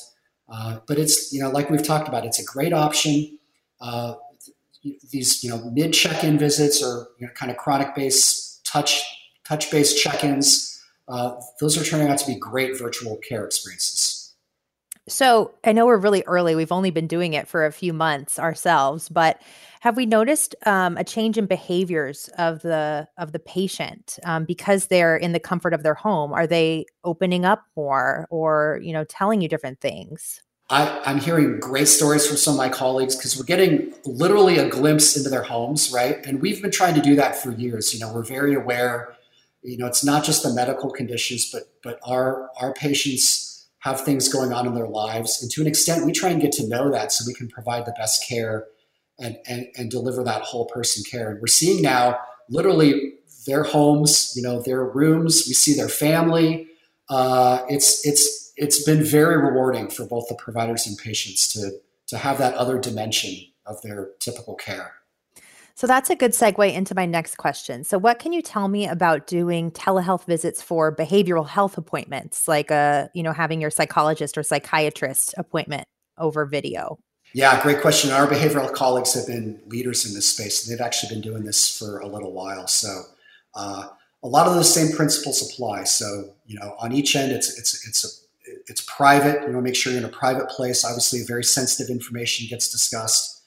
Uh, 0.47 0.79
but 0.87 0.97
it's, 0.97 1.33
you 1.33 1.41
know, 1.41 1.49
like 1.49 1.69
we've 1.69 1.85
talked 1.85 2.07
about, 2.07 2.25
it's 2.25 2.39
a 2.39 2.45
great 2.45 2.73
option. 2.73 3.37
Uh, 3.81 4.15
these, 5.11 5.43
you 5.43 5.49
know, 5.49 5.69
mid 5.71 5.93
check-in 5.93 6.37
visits 6.37 6.81
or 6.83 7.07
you 7.19 7.27
know, 7.27 7.33
kind 7.33 7.51
of 7.51 7.57
chronic 7.57 7.95
based 7.95 8.65
touch, 8.65 9.01
touch-based 9.45 10.01
check-ins, 10.01 10.69
uh, 11.07 11.35
those 11.59 11.77
are 11.77 11.83
turning 11.83 12.07
out 12.07 12.19
to 12.19 12.27
be 12.27 12.35
great 12.35 12.77
virtual 12.77 13.17
care 13.17 13.43
experiences. 13.43 14.08
So 15.09 15.53
I 15.63 15.71
know 15.71 15.85
we're 15.85 15.97
really 15.97 16.23
early. 16.27 16.55
We've 16.55 16.71
only 16.71 16.91
been 16.91 17.07
doing 17.07 17.33
it 17.33 17.47
for 17.47 17.65
a 17.65 17.71
few 17.71 17.93
months 17.93 18.39
ourselves, 18.39 19.09
but 19.09 19.41
have 19.81 19.95
we 19.95 20.05
noticed 20.05 20.55
um, 20.65 20.97
a 20.97 21.03
change 21.03 21.37
in 21.37 21.45
behaviors 21.45 22.29
of 22.37 22.61
the 22.61 23.07
of 23.17 23.31
the 23.31 23.39
patient 23.39 24.19
um, 24.25 24.45
because 24.45 24.87
they're 24.87 25.15
in 25.15 25.31
the 25.31 25.39
comfort 25.39 25.73
of 25.73 25.83
their 25.83 25.93
home? 25.93 26.33
Are 26.33 26.45
they 26.45 26.85
opening 27.03 27.45
up 27.45 27.63
more, 27.75 28.27
or 28.29 28.79
you 28.83 28.91
know, 28.91 29.05
telling 29.05 29.41
you 29.41 29.47
different 29.47 29.79
things? 29.79 30.41
I, 30.69 31.01
I'm 31.05 31.19
hearing 31.19 31.59
great 31.59 31.87
stories 31.87 32.27
from 32.27 32.37
some 32.37 32.53
of 32.53 32.57
my 32.57 32.69
colleagues 32.69 33.15
because 33.15 33.37
we're 33.37 33.45
getting 33.45 33.93
literally 34.05 34.59
a 34.59 34.69
glimpse 34.69 35.17
into 35.17 35.29
their 35.29 35.41
homes, 35.41 35.91
right? 35.91 36.23
And 36.25 36.41
we've 36.41 36.61
been 36.61 36.71
trying 36.71 36.93
to 36.93 37.01
do 37.01 37.15
that 37.15 37.41
for 37.41 37.51
years. 37.51 37.93
You 37.93 38.01
know, 38.01 38.13
we're 38.13 38.23
very 38.23 38.53
aware. 38.53 39.15
You 39.63 39.77
know, 39.77 39.87
it's 39.87 40.03
not 40.03 40.23
just 40.23 40.43
the 40.43 40.53
medical 40.53 40.91
conditions, 40.91 41.49
but 41.51 41.63
but 41.81 41.99
our 42.05 42.49
our 42.59 42.73
patients 42.73 43.48
have 43.79 44.01
things 44.01 44.27
going 44.27 44.51
on 44.51 44.67
in 44.67 44.75
their 44.75 44.87
lives, 44.87 45.41
and 45.41 45.49
to 45.51 45.61
an 45.61 45.67
extent, 45.67 46.05
we 46.05 46.11
try 46.11 46.29
and 46.29 46.41
get 46.41 46.51
to 46.53 46.67
know 46.67 46.91
that 46.91 47.11
so 47.11 47.23
we 47.25 47.33
can 47.33 47.47
provide 47.47 47.85
the 47.85 47.93
best 47.97 48.27
care 48.27 48.65
and, 49.17 49.37
and, 49.47 49.67
and 49.77 49.91
deliver 49.91 50.23
that 50.23 50.41
whole 50.41 50.65
person 50.65 51.03
care. 51.09 51.31
And 51.31 51.39
we're 51.41 51.47
seeing 51.47 51.81
now 51.81 52.19
literally 52.49 53.13
their 53.45 53.63
homes, 53.63 54.33
you 54.35 54.41
know, 54.41 54.61
their 54.61 54.83
rooms, 54.83 55.43
we 55.47 55.53
see 55.53 55.73
their 55.73 55.89
family. 55.89 56.67
Uh, 57.09 57.61
it's, 57.69 58.05
it's, 58.05 58.51
it's 58.57 58.83
been 58.83 59.03
very 59.03 59.37
rewarding 59.37 59.89
for 59.89 60.05
both 60.05 60.27
the 60.27 60.35
providers 60.35 60.85
and 60.85 60.97
patients 60.97 61.51
to, 61.53 61.71
to 62.07 62.17
have 62.17 62.37
that 62.37 62.53
other 62.55 62.77
dimension 62.79 63.35
of 63.65 63.81
their 63.81 64.09
typical 64.19 64.55
care. 64.55 64.93
So 65.79 65.87
that's 65.87 66.09
a 66.09 66.15
good 66.17 66.31
segue 66.31 66.73
into 66.73 66.93
my 66.93 67.05
next 67.05 67.37
question. 67.37 67.85
So, 67.85 67.97
what 67.97 68.19
can 68.19 68.33
you 68.33 68.41
tell 68.41 68.67
me 68.67 68.85
about 68.85 69.27
doing 69.27 69.71
telehealth 69.71 70.25
visits 70.25 70.61
for 70.61 70.93
behavioral 70.93 71.47
health 71.47 71.77
appointments, 71.77 72.49
like 72.49 72.69
a 72.69 72.75
uh, 72.75 73.07
you 73.13 73.23
know 73.23 73.31
having 73.31 73.61
your 73.61 73.69
psychologist 73.69 74.37
or 74.37 74.43
psychiatrist 74.43 75.33
appointment 75.37 75.87
over 76.17 76.45
video? 76.45 76.99
Yeah, 77.31 77.63
great 77.63 77.79
question. 77.79 78.11
Our 78.11 78.27
behavioral 78.27 78.73
colleagues 78.73 79.13
have 79.13 79.27
been 79.27 79.61
leaders 79.67 80.05
in 80.05 80.13
this 80.13 80.27
space. 80.27 80.65
They've 80.65 80.81
actually 80.81 81.15
been 81.15 81.21
doing 81.21 81.45
this 81.45 81.77
for 81.77 81.99
a 81.99 82.07
little 82.07 82.33
while. 82.33 82.67
So 82.67 83.03
uh, 83.55 83.87
a 84.21 84.27
lot 84.27 84.47
of 84.47 84.55
those 84.55 84.73
same 84.73 84.91
principles 84.91 85.49
apply. 85.49 85.85
So 85.85 86.33
you 86.45 86.59
know, 86.59 86.75
on 86.79 86.91
each 86.91 87.15
end, 87.15 87.31
it's 87.31 87.57
it's 87.57 87.87
it's 87.87 88.03
a 88.03 88.51
it's 88.67 88.81
private. 88.81 89.43
You 89.43 89.53
know, 89.53 89.61
make 89.61 89.77
sure 89.77 89.93
you're 89.93 90.01
in 90.01 90.05
a 90.05 90.11
private 90.11 90.49
place. 90.49 90.83
Obviously, 90.83 91.23
very 91.23 91.45
sensitive 91.45 91.89
information 91.89 92.47
gets 92.49 92.69
discussed. 92.69 93.38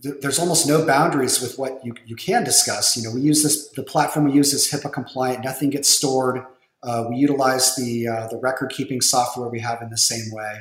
There's 0.00 0.38
almost 0.38 0.68
no 0.68 0.86
boundaries 0.86 1.40
with 1.40 1.58
what 1.58 1.84
you, 1.84 1.92
you 2.06 2.14
can 2.14 2.44
discuss. 2.44 2.96
You 2.96 3.02
know, 3.02 3.14
we 3.14 3.20
use 3.20 3.42
this 3.42 3.68
the 3.70 3.82
platform 3.82 4.26
we 4.26 4.32
use 4.32 4.52
is 4.52 4.70
HIPAA 4.70 4.92
compliant. 4.92 5.44
Nothing 5.44 5.70
gets 5.70 5.88
stored. 5.88 6.44
Uh, 6.84 7.06
we 7.08 7.16
utilize 7.16 7.74
the 7.74 8.06
uh, 8.06 8.28
the 8.28 8.38
record 8.38 8.70
keeping 8.70 9.00
software 9.00 9.48
we 9.48 9.60
have 9.60 9.82
in 9.82 9.90
the 9.90 9.98
same 9.98 10.32
way. 10.32 10.60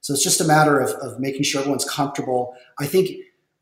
So 0.00 0.14
it's 0.14 0.22
just 0.22 0.40
a 0.40 0.44
matter 0.44 0.78
of, 0.78 0.90
of 1.02 1.18
making 1.18 1.42
sure 1.42 1.60
everyone's 1.60 1.84
comfortable. 1.84 2.54
I 2.78 2.86
think 2.86 3.10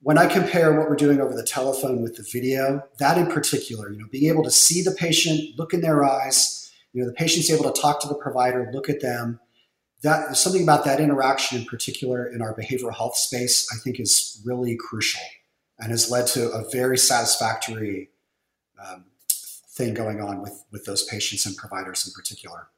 when 0.03 0.19
I 0.19 0.27
compare 0.27 0.79
what 0.79 0.91
we're 0.91 0.97
doing 0.97 1.19
over 1.19 1.35
the 1.35 1.43
telephone 1.43 2.03
with 2.03 2.17
the 2.17 2.27
video, 2.31 2.83
that 2.99 3.17
in 3.17 3.27
particular, 3.29 3.91
you 3.91 3.99
know, 3.99 4.07
being 4.13 4.31
able 4.31 4.45
to 4.45 4.51
see 4.51 4.83
the 4.83 4.91
patient, 4.91 5.59
look 5.59 5.73
in 5.73 5.81
their 5.81 6.05
eyes, 6.05 6.71
you 6.93 7.01
know, 7.01 7.09
the 7.09 7.15
patient's 7.15 7.51
able 7.51 7.73
to 7.73 7.81
talk 7.81 8.01
to 8.03 8.09
the 8.09 8.15
provider, 8.15 8.71
look 8.75 8.91
at 8.91 9.01
them. 9.01 9.41
That 10.05 10.37
something 10.37 10.63
about 10.63 10.85
that 10.85 11.01
interaction 11.01 11.59
in 11.59 11.65
particular 11.65 12.27
in 12.27 12.41
our 12.41 12.55
behavioral 12.55 12.95
health 12.95 13.17
space, 13.17 13.69
I 13.75 13.83
think 13.83 13.99
is 13.99 14.41
really 14.45 14.77
crucial 14.77 15.23
and 15.79 15.91
has 15.91 16.11
led 16.11 16.27
to 16.29 16.51
a 16.51 16.69
very 16.71 16.97
satisfactory 16.97 18.11
um, 18.79 19.07
thing 19.75 19.95
going 19.95 20.21
on 20.21 20.41
with, 20.41 20.65
with 20.71 20.85
those 20.85 21.05
patients 21.05 21.47
and 21.47 21.57
providers 21.57 22.07
in 22.07 22.13
particular. 22.13 22.69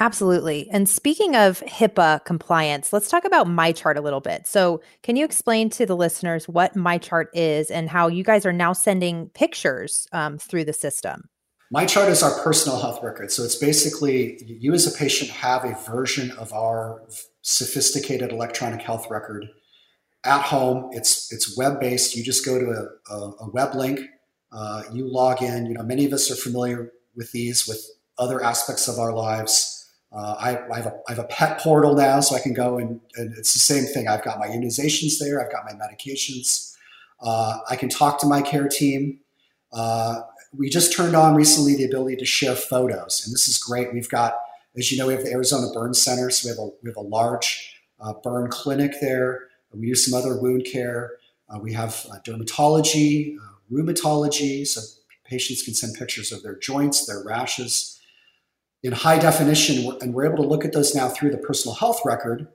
Absolutely. 0.00 0.66
And 0.72 0.88
speaking 0.88 1.36
of 1.36 1.60
HIPAA 1.60 2.24
compliance, 2.24 2.90
let's 2.90 3.10
talk 3.10 3.26
about 3.26 3.46
MyChart 3.46 3.96
a 3.96 4.00
little 4.00 4.20
bit. 4.20 4.46
So, 4.46 4.80
can 5.02 5.16
you 5.16 5.26
explain 5.26 5.68
to 5.70 5.84
the 5.84 5.94
listeners 5.94 6.48
what 6.48 6.74
MyChart 6.74 7.26
is 7.34 7.70
and 7.70 7.90
how 7.90 8.08
you 8.08 8.24
guys 8.24 8.46
are 8.46 8.52
now 8.52 8.72
sending 8.72 9.28
pictures 9.28 10.08
um, 10.12 10.38
through 10.38 10.64
the 10.64 10.72
system? 10.72 11.29
MyChart 11.72 12.08
is 12.08 12.22
our 12.22 12.42
personal 12.42 12.80
health 12.80 13.02
record. 13.02 13.30
So, 13.30 13.44
it's 13.44 13.56
basically 13.56 14.42
you 14.44 14.72
as 14.72 14.92
a 14.92 14.96
patient 14.96 15.30
have 15.30 15.64
a 15.64 15.74
version 15.90 16.32
of 16.32 16.52
our 16.52 17.02
sophisticated 17.42 18.32
electronic 18.32 18.82
health 18.82 19.08
record 19.10 19.46
at 20.24 20.42
home. 20.42 20.90
It's 20.92 21.32
it's 21.32 21.56
web 21.56 21.80
based. 21.80 22.16
You 22.16 22.24
just 22.24 22.44
go 22.44 22.58
to 22.58 22.66
a, 22.66 23.14
a, 23.14 23.30
a 23.40 23.50
web 23.50 23.74
link. 23.74 24.00
Uh, 24.52 24.82
you 24.92 25.06
log 25.06 25.42
in. 25.42 25.66
You 25.66 25.74
know, 25.74 25.82
many 25.82 26.04
of 26.04 26.12
us 26.12 26.30
are 26.30 26.36
familiar 26.36 26.92
with 27.14 27.30
these 27.32 27.68
with 27.68 27.84
other 28.18 28.42
aspects 28.42 28.88
of 28.88 28.98
our 28.98 29.12
lives 29.12 29.80
uh, 30.12 30.34
I, 30.38 30.58
I, 30.72 30.76
have 30.76 30.86
a, 30.86 31.00
I, 31.08 31.12
have 31.12 31.18
a, 31.20 31.24
pet 31.24 31.60
portal 31.60 31.94
now, 31.94 32.20
so 32.20 32.34
I 32.34 32.40
can 32.40 32.52
go 32.52 32.78
and, 32.78 33.00
and, 33.14 33.32
it's 33.38 33.52
the 33.52 33.60
same 33.60 33.84
thing. 33.84 34.08
I've 34.08 34.24
got 34.24 34.38
my 34.38 34.48
immunizations 34.48 35.18
there, 35.20 35.44
I've 35.44 35.52
got 35.52 35.64
my 35.64 35.72
medications. 35.72 36.74
Uh, 37.20 37.58
I 37.68 37.76
can 37.76 37.88
talk 37.88 38.18
to 38.20 38.26
my 38.26 38.42
care 38.42 38.68
team. 38.68 39.20
Uh, 39.72 40.22
we 40.56 40.68
just 40.68 40.94
turned 40.94 41.14
on 41.14 41.34
recently 41.34 41.76
the 41.76 41.84
ability 41.84 42.16
to 42.16 42.24
share 42.24 42.54
photos, 42.54 43.22
and 43.24 43.32
this 43.32 43.48
is 43.48 43.58
great. 43.58 43.92
We've 43.92 44.08
got, 44.08 44.34
as 44.76 44.90
you 44.90 44.98
know, 44.98 45.06
we 45.06 45.14
have 45.14 45.24
the 45.24 45.32
Arizona 45.32 45.72
Burn 45.72 45.94
Center, 45.94 46.30
so 46.30 46.48
we 46.48 46.50
have 46.50 46.58
a, 46.58 46.70
we 46.82 46.90
have 46.90 46.96
a 46.96 47.08
large 47.08 47.74
uh, 48.00 48.14
burn 48.22 48.50
clinic 48.50 48.92
there. 49.00 49.48
We 49.72 49.86
do 49.86 49.94
some 49.94 50.18
other 50.18 50.40
wound 50.40 50.66
care. 50.70 51.12
Uh, 51.48 51.58
we 51.58 51.72
have 51.72 52.06
uh, 52.10 52.16
dermatology, 52.26 53.36
rheumatology, 53.70 54.66
so 54.66 54.80
patients 55.24 55.62
can 55.62 55.74
send 55.74 55.94
pictures 55.94 56.32
of 56.32 56.42
their 56.42 56.56
joints, 56.56 57.06
their 57.06 57.22
rashes 57.24 58.00
in 58.82 58.92
high 58.92 59.18
definition, 59.18 59.96
and 60.00 60.14
we're 60.14 60.24
able 60.24 60.42
to 60.42 60.48
look 60.48 60.64
at 60.64 60.72
those 60.72 60.94
now 60.94 61.08
through 61.08 61.30
the 61.30 61.38
personal 61.38 61.74
health 61.74 62.00
record. 62.04 62.48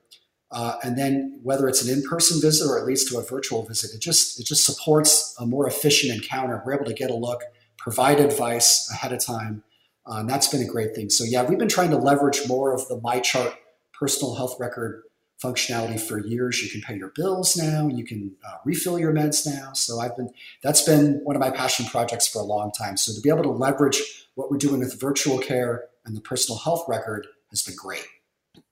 Uh, 0.52 0.78
and 0.84 0.98
then 0.98 1.40
whether 1.44 1.68
it's 1.68 1.86
an 1.86 1.94
in-person 1.94 2.42
visit 2.42 2.68
or 2.68 2.78
it 2.78 2.86
leads 2.86 3.04
to 3.06 3.18
a 3.18 3.22
virtual 3.22 3.64
visit, 3.66 3.94
it 3.94 4.02
just 4.02 4.40
it 4.40 4.46
just 4.46 4.66
supports 4.66 5.36
a 5.40 5.46
more 5.46 5.68
efficient 5.68 6.14
encounter. 6.14 6.62
We're 6.66 6.76
able 6.76 6.86
to 6.86 6.94
get 6.94 7.10
a 7.10 7.16
look, 7.16 7.42
provide 7.86 8.20
advice 8.20 8.90
ahead 8.92 9.14
of 9.14 9.24
time, 9.24 9.64
uh, 10.08 10.16
and 10.16 10.28
that's 10.28 10.48
been 10.48 10.60
a 10.60 10.66
great 10.66 10.96
thing. 10.96 11.08
So 11.08 11.24
yeah, 11.24 11.44
we've 11.44 11.60
been 11.60 11.70
trying 11.70 11.92
to 11.92 11.98
leverage 11.98 12.42
more 12.48 12.74
of 12.74 12.88
the 12.88 13.00
MyChart 13.00 13.54
personal 13.94 14.34
health 14.34 14.60
record 14.60 15.04
functionality 15.44 16.00
for 16.00 16.18
years. 16.18 16.64
You 16.64 16.70
can 16.72 16.82
pay 16.82 16.98
your 16.98 17.12
bills 17.16 17.56
now. 17.56 17.88
You 17.88 18.04
can 18.04 18.36
uh, 18.44 18.56
refill 18.66 18.98
your 18.98 19.14
meds 19.14 19.46
now. 19.46 19.74
So 19.74 20.00
I've 20.00 20.18
been 20.18 20.32
that's 20.64 20.82
been 20.82 21.22
one 21.26 21.36
of 21.36 21.40
my 21.40 21.52
passion 21.52 21.86
projects 21.86 22.28
for 22.28 22.40
a 22.40 22.44
long 22.46 22.72
time. 22.72 22.98
So 22.98 23.14
to 23.14 23.22
be 23.22 23.30
able 23.30 23.44
to 23.44 23.52
leverage 23.52 24.02
what 24.34 24.50
we're 24.50 24.58
doing 24.58 24.80
with 24.80 25.00
virtual 25.00 25.38
care 25.38 25.84
and 26.06 26.18
the 26.18 26.22
personal 26.22 26.58
health 26.58 26.86
record 26.88 27.28
has 27.52 27.62
been 27.62 27.76
great. 27.76 28.08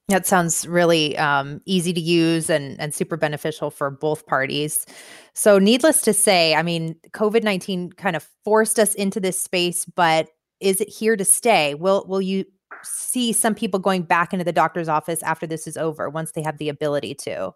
That 0.08 0.26
sounds 0.26 0.66
really 0.66 1.16
um, 1.16 1.62
easy 1.64 1.94
to 1.94 2.00
use 2.00 2.50
and, 2.50 2.78
and 2.78 2.94
super 2.94 3.16
beneficial 3.16 3.70
for 3.70 3.90
both 3.90 4.26
parties. 4.26 4.84
So, 5.32 5.58
needless 5.58 6.02
to 6.02 6.12
say, 6.12 6.54
I 6.54 6.62
mean, 6.62 6.96
COVID 7.12 7.42
19 7.42 7.92
kind 7.92 8.14
of 8.14 8.28
forced 8.44 8.78
us 8.78 8.94
into 8.94 9.18
this 9.18 9.40
space, 9.40 9.86
but 9.86 10.28
is 10.60 10.80
it 10.80 10.88
here 10.88 11.16
to 11.16 11.24
stay? 11.24 11.74
Will, 11.74 12.04
will 12.06 12.20
you 12.20 12.44
see 12.82 13.32
some 13.32 13.54
people 13.54 13.80
going 13.80 14.02
back 14.02 14.32
into 14.32 14.44
the 14.44 14.52
doctor's 14.52 14.88
office 14.88 15.22
after 15.22 15.46
this 15.46 15.66
is 15.66 15.76
over 15.76 16.10
once 16.10 16.32
they 16.32 16.42
have 16.42 16.58
the 16.58 16.68
ability 16.68 17.14
to? 17.14 17.54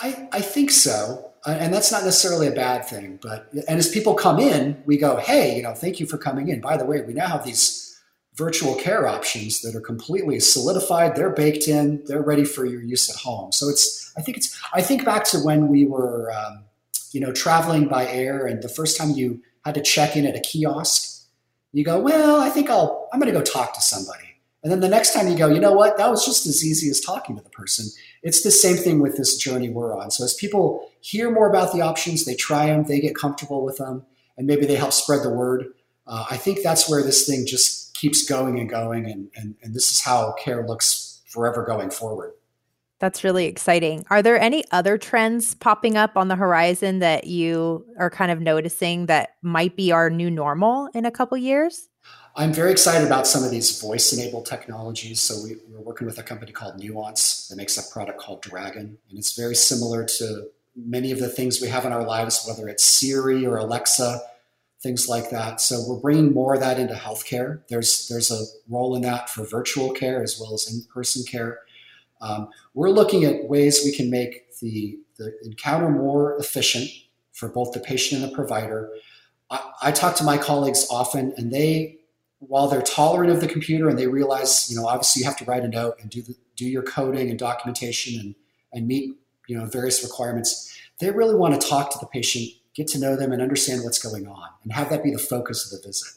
I, 0.00 0.28
I 0.32 0.40
think 0.40 0.70
so. 0.70 1.32
Uh, 1.46 1.56
and 1.60 1.72
that's 1.72 1.92
not 1.92 2.04
necessarily 2.04 2.48
a 2.48 2.52
bad 2.52 2.84
thing. 2.84 3.18
But, 3.22 3.48
and 3.68 3.78
as 3.78 3.88
people 3.88 4.14
come 4.14 4.38
in, 4.38 4.82
we 4.84 4.96
go, 4.96 5.16
hey, 5.16 5.56
you 5.56 5.62
know, 5.62 5.74
thank 5.74 6.00
you 6.00 6.06
for 6.06 6.18
coming 6.18 6.48
in. 6.48 6.60
By 6.60 6.76
the 6.76 6.84
way, 6.84 7.00
we 7.02 7.14
now 7.14 7.28
have 7.28 7.44
these 7.44 7.85
virtual 8.36 8.74
care 8.74 9.08
options 9.08 9.62
that 9.62 9.74
are 9.74 9.80
completely 9.80 10.38
solidified. 10.40 11.16
They're 11.16 11.30
baked 11.30 11.68
in. 11.68 12.04
They're 12.04 12.22
ready 12.22 12.44
for 12.44 12.64
your 12.64 12.82
use 12.82 13.08
at 13.10 13.16
home. 13.16 13.52
So 13.52 13.68
it's. 13.68 14.12
I 14.16 14.22
think 14.22 14.36
it's. 14.36 14.58
I 14.72 14.82
think 14.82 15.04
back 15.04 15.24
to 15.26 15.38
when 15.38 15.68
we 15.68 15.86
were, 15.86 16.32
um, 16.32 16.64
you 17.12 17.20
know, 17.20 17.32
traveling 17.32 17.88
by 17.88 18.06
air, 18.06 18.46
and 18.46 18.62
the 18.62 18.68
first 18.68 18.96
time 18.96 19.10
you 19.10 19.42
had 19.64 19.74
to 19.74 19.82
check 19.82 20.16
in 20.16 20.26
at 20.26 20.36
a 20.36 20.40
kiosk, 20.40 21.26
you 21.72 21.84
go, 21.84 21.98
well, 21.98 22.40
I 22.40 22.50
think 22.50 22.70
I'll. 22.70 23.08
I'm 23.12 23.20
going 23.20 23.32
to 23.32 23.38
go 23.38 23.44
talk 23.44 23.74
to 23.74 23.80
somebody. 23.80 24.24
And 24.62 24.72
then 24.72 24.80
the 24.80 24.88
next 24.88 25.14
time 25.14 25.28
you 25.28 25.36
go, 25.36 25.46
you 25.46 25.60
know 25.60 25.72
what? 25.72 25.96
That 25.96 26.10
was 26.10 26.26
just 26.26 26.44
as 26.46 26.64
easy 26.64 26.90
as 26.90 27.00
talking 27.00 27.36
to 27.36 27.42
the 27.42 27.50
person. 27.50 27.86
It's 28.24 28.42
the 28.42 28.50
same 28.50 28.76
thing 28.76 28.98
with 28.98 29.16
this 29.16 29.36
journey 29.36 29.68
we're 29.68 29.96
on. 29.96 30.10
So 30.10 30.24
as 30.24 30.34
people 30.34 30.90
hear 31.00 31.30
more 31.30 31.48
about 31.48 31.72
the 31.72 31.82
options, 31.82 32.24
they 32.24 32.34
try 32.34 32.66
them, 32.66 32.82
they 32.82 32.98
get 32.98 33.14
comfortable 33.14 33.64
with 33.64 33.76
them, 33.76 34.04
and 34.36 34.44
maybe 34.44 34.66
they 34.66 34.74
help 34.74 34.92
spread 34.92 35.22
the 35.22 35.30
word. 35.30 35.66
Uh, 36.06 36.26
I 36.30 36.36
think 36.36 36.62
that's 36.62 36.88
where 36.88 37.02
this 37.02 37.26
thing 37.26 37.46
just 37.46 37.94
keeps 37.94 38.28
going 38.28 38.58
and 38.58 38.68
going. 38.68 39.06
And, 39.06 39.28
and, 39.36 39.54
and 39.62 39.74
this 39.74 39.90
is 39.90 40.00
how 40.00 40.34
care 40.38 40.66
looks 40.66 41.22
forever 41.26 41.64
going 41.64 41.90
forward. 41.90 42.32
That's 42.98 43.22
really 43.22 43.44
exciting. 43.44 44.06
Are 44.08 44.22
there 44.22 44.40
any 44.40 44.64
other 44.70 44.96
trends 44.96 45.54
popping 45.54 45.98
up 45.98 46.16
on 46.16 46.28
the 46.28 46.36
horizon 46.36 47.00
that 47.00 47.26
you 47.26 47.84
are 47.98 48.08
kind 48.08 48.30
of 48.30 48.40
noticing 48.40 49.06
that 49.06 49.34
might 49.42 49.76
be 49.76 49.92
our 49.92 50.08
new 50.08 50.30
normal 50.30 50.88
in 50.94 51.04
a 51.04 51.10
couple 51.10 51.36
years? 51.36 51.88
I'm 52.36 52.52
very 52.52 52.70
excited 52.70 53.06
about 53.06 53.26
some 53.26 53.44
of 53.44 53.50
these 53.50 53.80
voice 53.80 54.12
enabled 54.12 54.46
technologies. 54.46 55.20
So, 55.20 55.42
we, 55.42 55.52
are 55.76 55.82
working 55.82 56.06
with 56.06 56.18
a 56.18 56.22
company 56.22 56.52
called 56.52 56.78
Nuance 56.78 57.48
that 57.48 57.56
makes 57.56 57.76
a 57.76 57.92
product 57.92 58.18
called 58.18 58.42
Dragon. 58.42 58.98
And 59.10 59.18
it's 59.18 59.36
very 59.36 59.54
similar 59.54 60.04
to 60.04 60.48
many 60.74 61.10
of 61.12 61.18
the 61.18 61.28
things 61.28 61.60
we 61.60 61.68
have 61.68 61.84
in 61.84 61.92
our 61.92 62.04
lives, 62.04 62.46
whether 62.46 62.68
it's 62.68 62.84
Siri 62.84 63.46
or 63.46 63.56
Alexa 63.56 64.20
things 64.82 65.08
like 65.08 65.30
that. 65.30 65.60
So 65.60 65.84
we're 65.88 66.00
bringing 66.00 66.32
more 66.32 66.54
of 66.54 66.60
that 66.60 66.78
into 66.78 66.94
healthcare. 66.94 67.62
There's 67.68 68.08
there's 68.08 68.30
a 68.30 68.44
role 68.68 68.94
in 68.96 69.02
that 69.02 69.30
for 69.30 69.44
virtual 69.44 69.92
care 69.92 70.22
as 70.22 70.38
well 70.40 70.54
as 70.54 70.72
in-person 70.72 71.24
care. 71.24 71.60
Um, 72.20 72.48
we're 72.74 72.90
looking 72.90 73.24
at 73.24 73.48
ways 73.48 73.82
we 73.84 73.92
can 73.92 74.10
make 74.10 74.58
the, 74.60 74.98
the 75.18 75.34
encounter 75.44 75.90
more 75.90 76.38
efficient 76.38 76.90
for 77.32 77.48
both 77.48 77.72
the 77.72 77.80
patient 77.80 78.22
and 78.22 78.30
the 78.30 78.34
provider. 78.34 78.90
I, 79.50 79.72
I 79.82 79.92
talk 79.92 80.16
to 80.16 80.24
my 80.24 80.38
colleagues 80.38 80.86
often, 80.90 81.34
and 81.36 81.52
they, 81.52 81.98
while 82.38 82.68
they're 82.68 82.80
tolerant 82.80 83.30
of 83.30 83.40
the 83.40 83.48
computer 83.48 83.90
and 83.90 83.98
they 83.98 84.06
realize, 84.06 84.70
you 84.70 84.76
know, 84.76 84.86
obviously 84.86 85.20
you 85.20 85.26
have 85.26 85.36
to 85.38 85.44
write 85.44 85.62
a 85.62 85.68
note 85.68 85.96
and 86.00 86.10
do 86.10 86.22
the, 86.22 86.34
do 86.54 86.66
your 86.66 86.82
coding 86.82 87.28
and 87.28 87.38
documentation 87.38 88.18
and 88.18 88.34
and 88.72 88.86
meet 88.86 89.16
you 89.48 89.56
know 89.58 89.66
various 89.66 90.02
requirements. 90.02 90.72
They 90.98 91.10
really 91.10 91.34
want 91.34 91.60
to 91.60 91.68
talk 91.68 91.90
to 91.92 91.98
the 91.98 92.06
patient 92.06 92.50
get 92.76 92.86
to 92.88 92.98
know 92.98 93.16
them 93.16 93.32
and 93.32 93.40
understand 93.40 93.82
what's 93.82 93.98
going 93.98 94.26
on 94.28 94.48
and 94.62 94.72
have 94.72 94.90
that 94.90 95.02
be 95.02 95.10
the 95.10 95.18
focus 95.18 95.64
of 95.64 95.80
the 95.80 95.88
visit. 95.88 96.12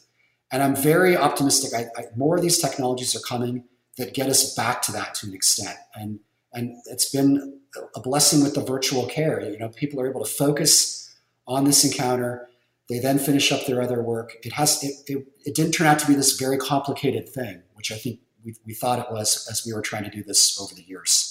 And 0.52 0.62
I'm 0.62 0.76
very 0.76 1.16
optimistic. 1.16 1.72
I, 1.74 2.00
I, 2.00 2.06
more 2.16 2.36
of 2.36 2.42
these 2.42 2.58
technologies 2.58 3.16
are 3.16 3.20
coming 3.20 3.64
that 3.96 4.14
get 4.14 4.28
us 4.28 4.54
back 4.54 4.82
to 4.82 4.92
that 4.92 5.14
to 5.16 5.26
an 5.26 5.34
extent. 5.34 5.76
And, 5.94 6.20
and 6.52 6.76
it's 6.86 7.10
been 7.10 7.60
a 7.94 8.00
blessing 8.00 8.42
with 8.42 8.54
the 8.54 8.60
virtual 8.60 9.06
care. 9.06 9.40
You 9.40 9.58
know, 9.58 9.68
people 9.68 10.00
are 10.00 10.08
able 10.08 10.24
to 10.24 10.30
focus 10.30 11.14
on 11.46 11.64
this 11.64 11.84
encounter. 11.84 12.48
They 12.88 12.98
then 12.98 13.18
finish 13.18 13.52
up 13.52 13.66
their 13.66 13.80
other 13.80 14.02
work. 14.02 14.36
It 14.42 14.52
has 14.52 14.82
it, 14.82 14.94
it, 15.06 15.26
it 15.44 15.54
didn't 15.54 15.72
turn 15.72 15.86
out 15.86 15.98
to 16.00 16.06
be 16.06 16.14
this 16.14 16.38
very 16.38 16.58
complicated 16.58 17.28
thing, 17.28 17.62
which 17.74 17.92
I 17.92 17.96
think 17.96 18.20
we, 18.44 18.54
we 18.66 18.74
thought 18.74 18.98
it 18.98 19.12
was 19.12 19.46
as 19.50 19.64
we 19.64 19.72
were 19.72 19.82
trying 19.82 20.04
to 20.04 20.10
do 20.10 20.22
this 20.22 20.60
over 20.60 20.74
the 20.74 20.82
years. 20.82 21.29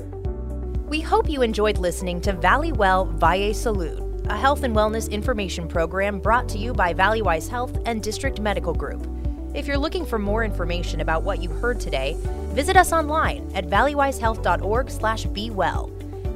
We 0.87 0.99
hope 1.01 1.29
you 1.29 1.43
enjoyed 1.43 1.77
listening 1.77 2.19
to 2.21 2.33
Valley 2.33 2.71
Well 2.71 3.05
Valle 3.05 3.53
Salud, 3.53 4.25
a 4.27 4.35
health 4.35 4.63
and 4.63 4.75
wellness 4.75 5.11
information 5.11 5.67
program 5.67 6.19
brought 6.19 6.49
to 6.49 6.57
you 6.57 6.73
by 6.73 6.91
Valleywise 6.93 7.47
Health 7.47 7.77
and 7.85 8.01
District 8.01 8.39
Medical 8.39 8.73
Group. 8.73 9.07
If 9.53 9.67
you're 9.67 9.77
looking 9.77 10.03
for 10.05 10.17
more 10.17 10.43
information 10.43 11.01
about 11.01 11.21
what 11.23 11.43
you 11.43 11.49
heard 11.49 11.79
today, 11.79 12.17
visit 12.53 12.75
us 12.77 12.91
online 12.93 13.51
at 13.53 13.67
valleywisehealth.org/bewell. 13.67 15.91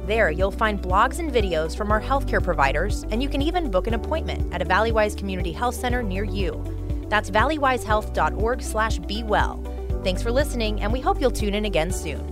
There, 0.06 0.30
you'll 0.30 0.50
find 0.50 0.82
blogs 0.82 1.18
and 1.18 1.32
videos 1.32 1.76
from 1.76 1.92
our 1.92 2.00
healthcare 2.00 2.42
providers, 2.42 3.04
and 3.10 3.22
you 3.22 3.28
can 3.28 3.40
even 3.40 3.70
book 3.70 3.86
an 3.86 3.94
appointment 3.94 4.52
at 4.52 4.60
a 4.60 4.64
Valleywise 4.64 5.16
Community 5.16 5.52
Health 5.52 5.76
Center 5.76 6.02
near 6.02 6.24
you. 6.24 6.60
That's 7.08 7.30
valleywisehealth.org/bewell. 7.30 9.71
Thanks 10.02 10.22
for 10.22 10.32
listening, 10.32 10.80
and 10.80 10.92
we 10.92 11.00
hope 11.00 11.20
you'll 11.20 11.30
tune 11.30 11.54
in 11.54 11.64
again 11.64 11.92
soon. 11.92 12.31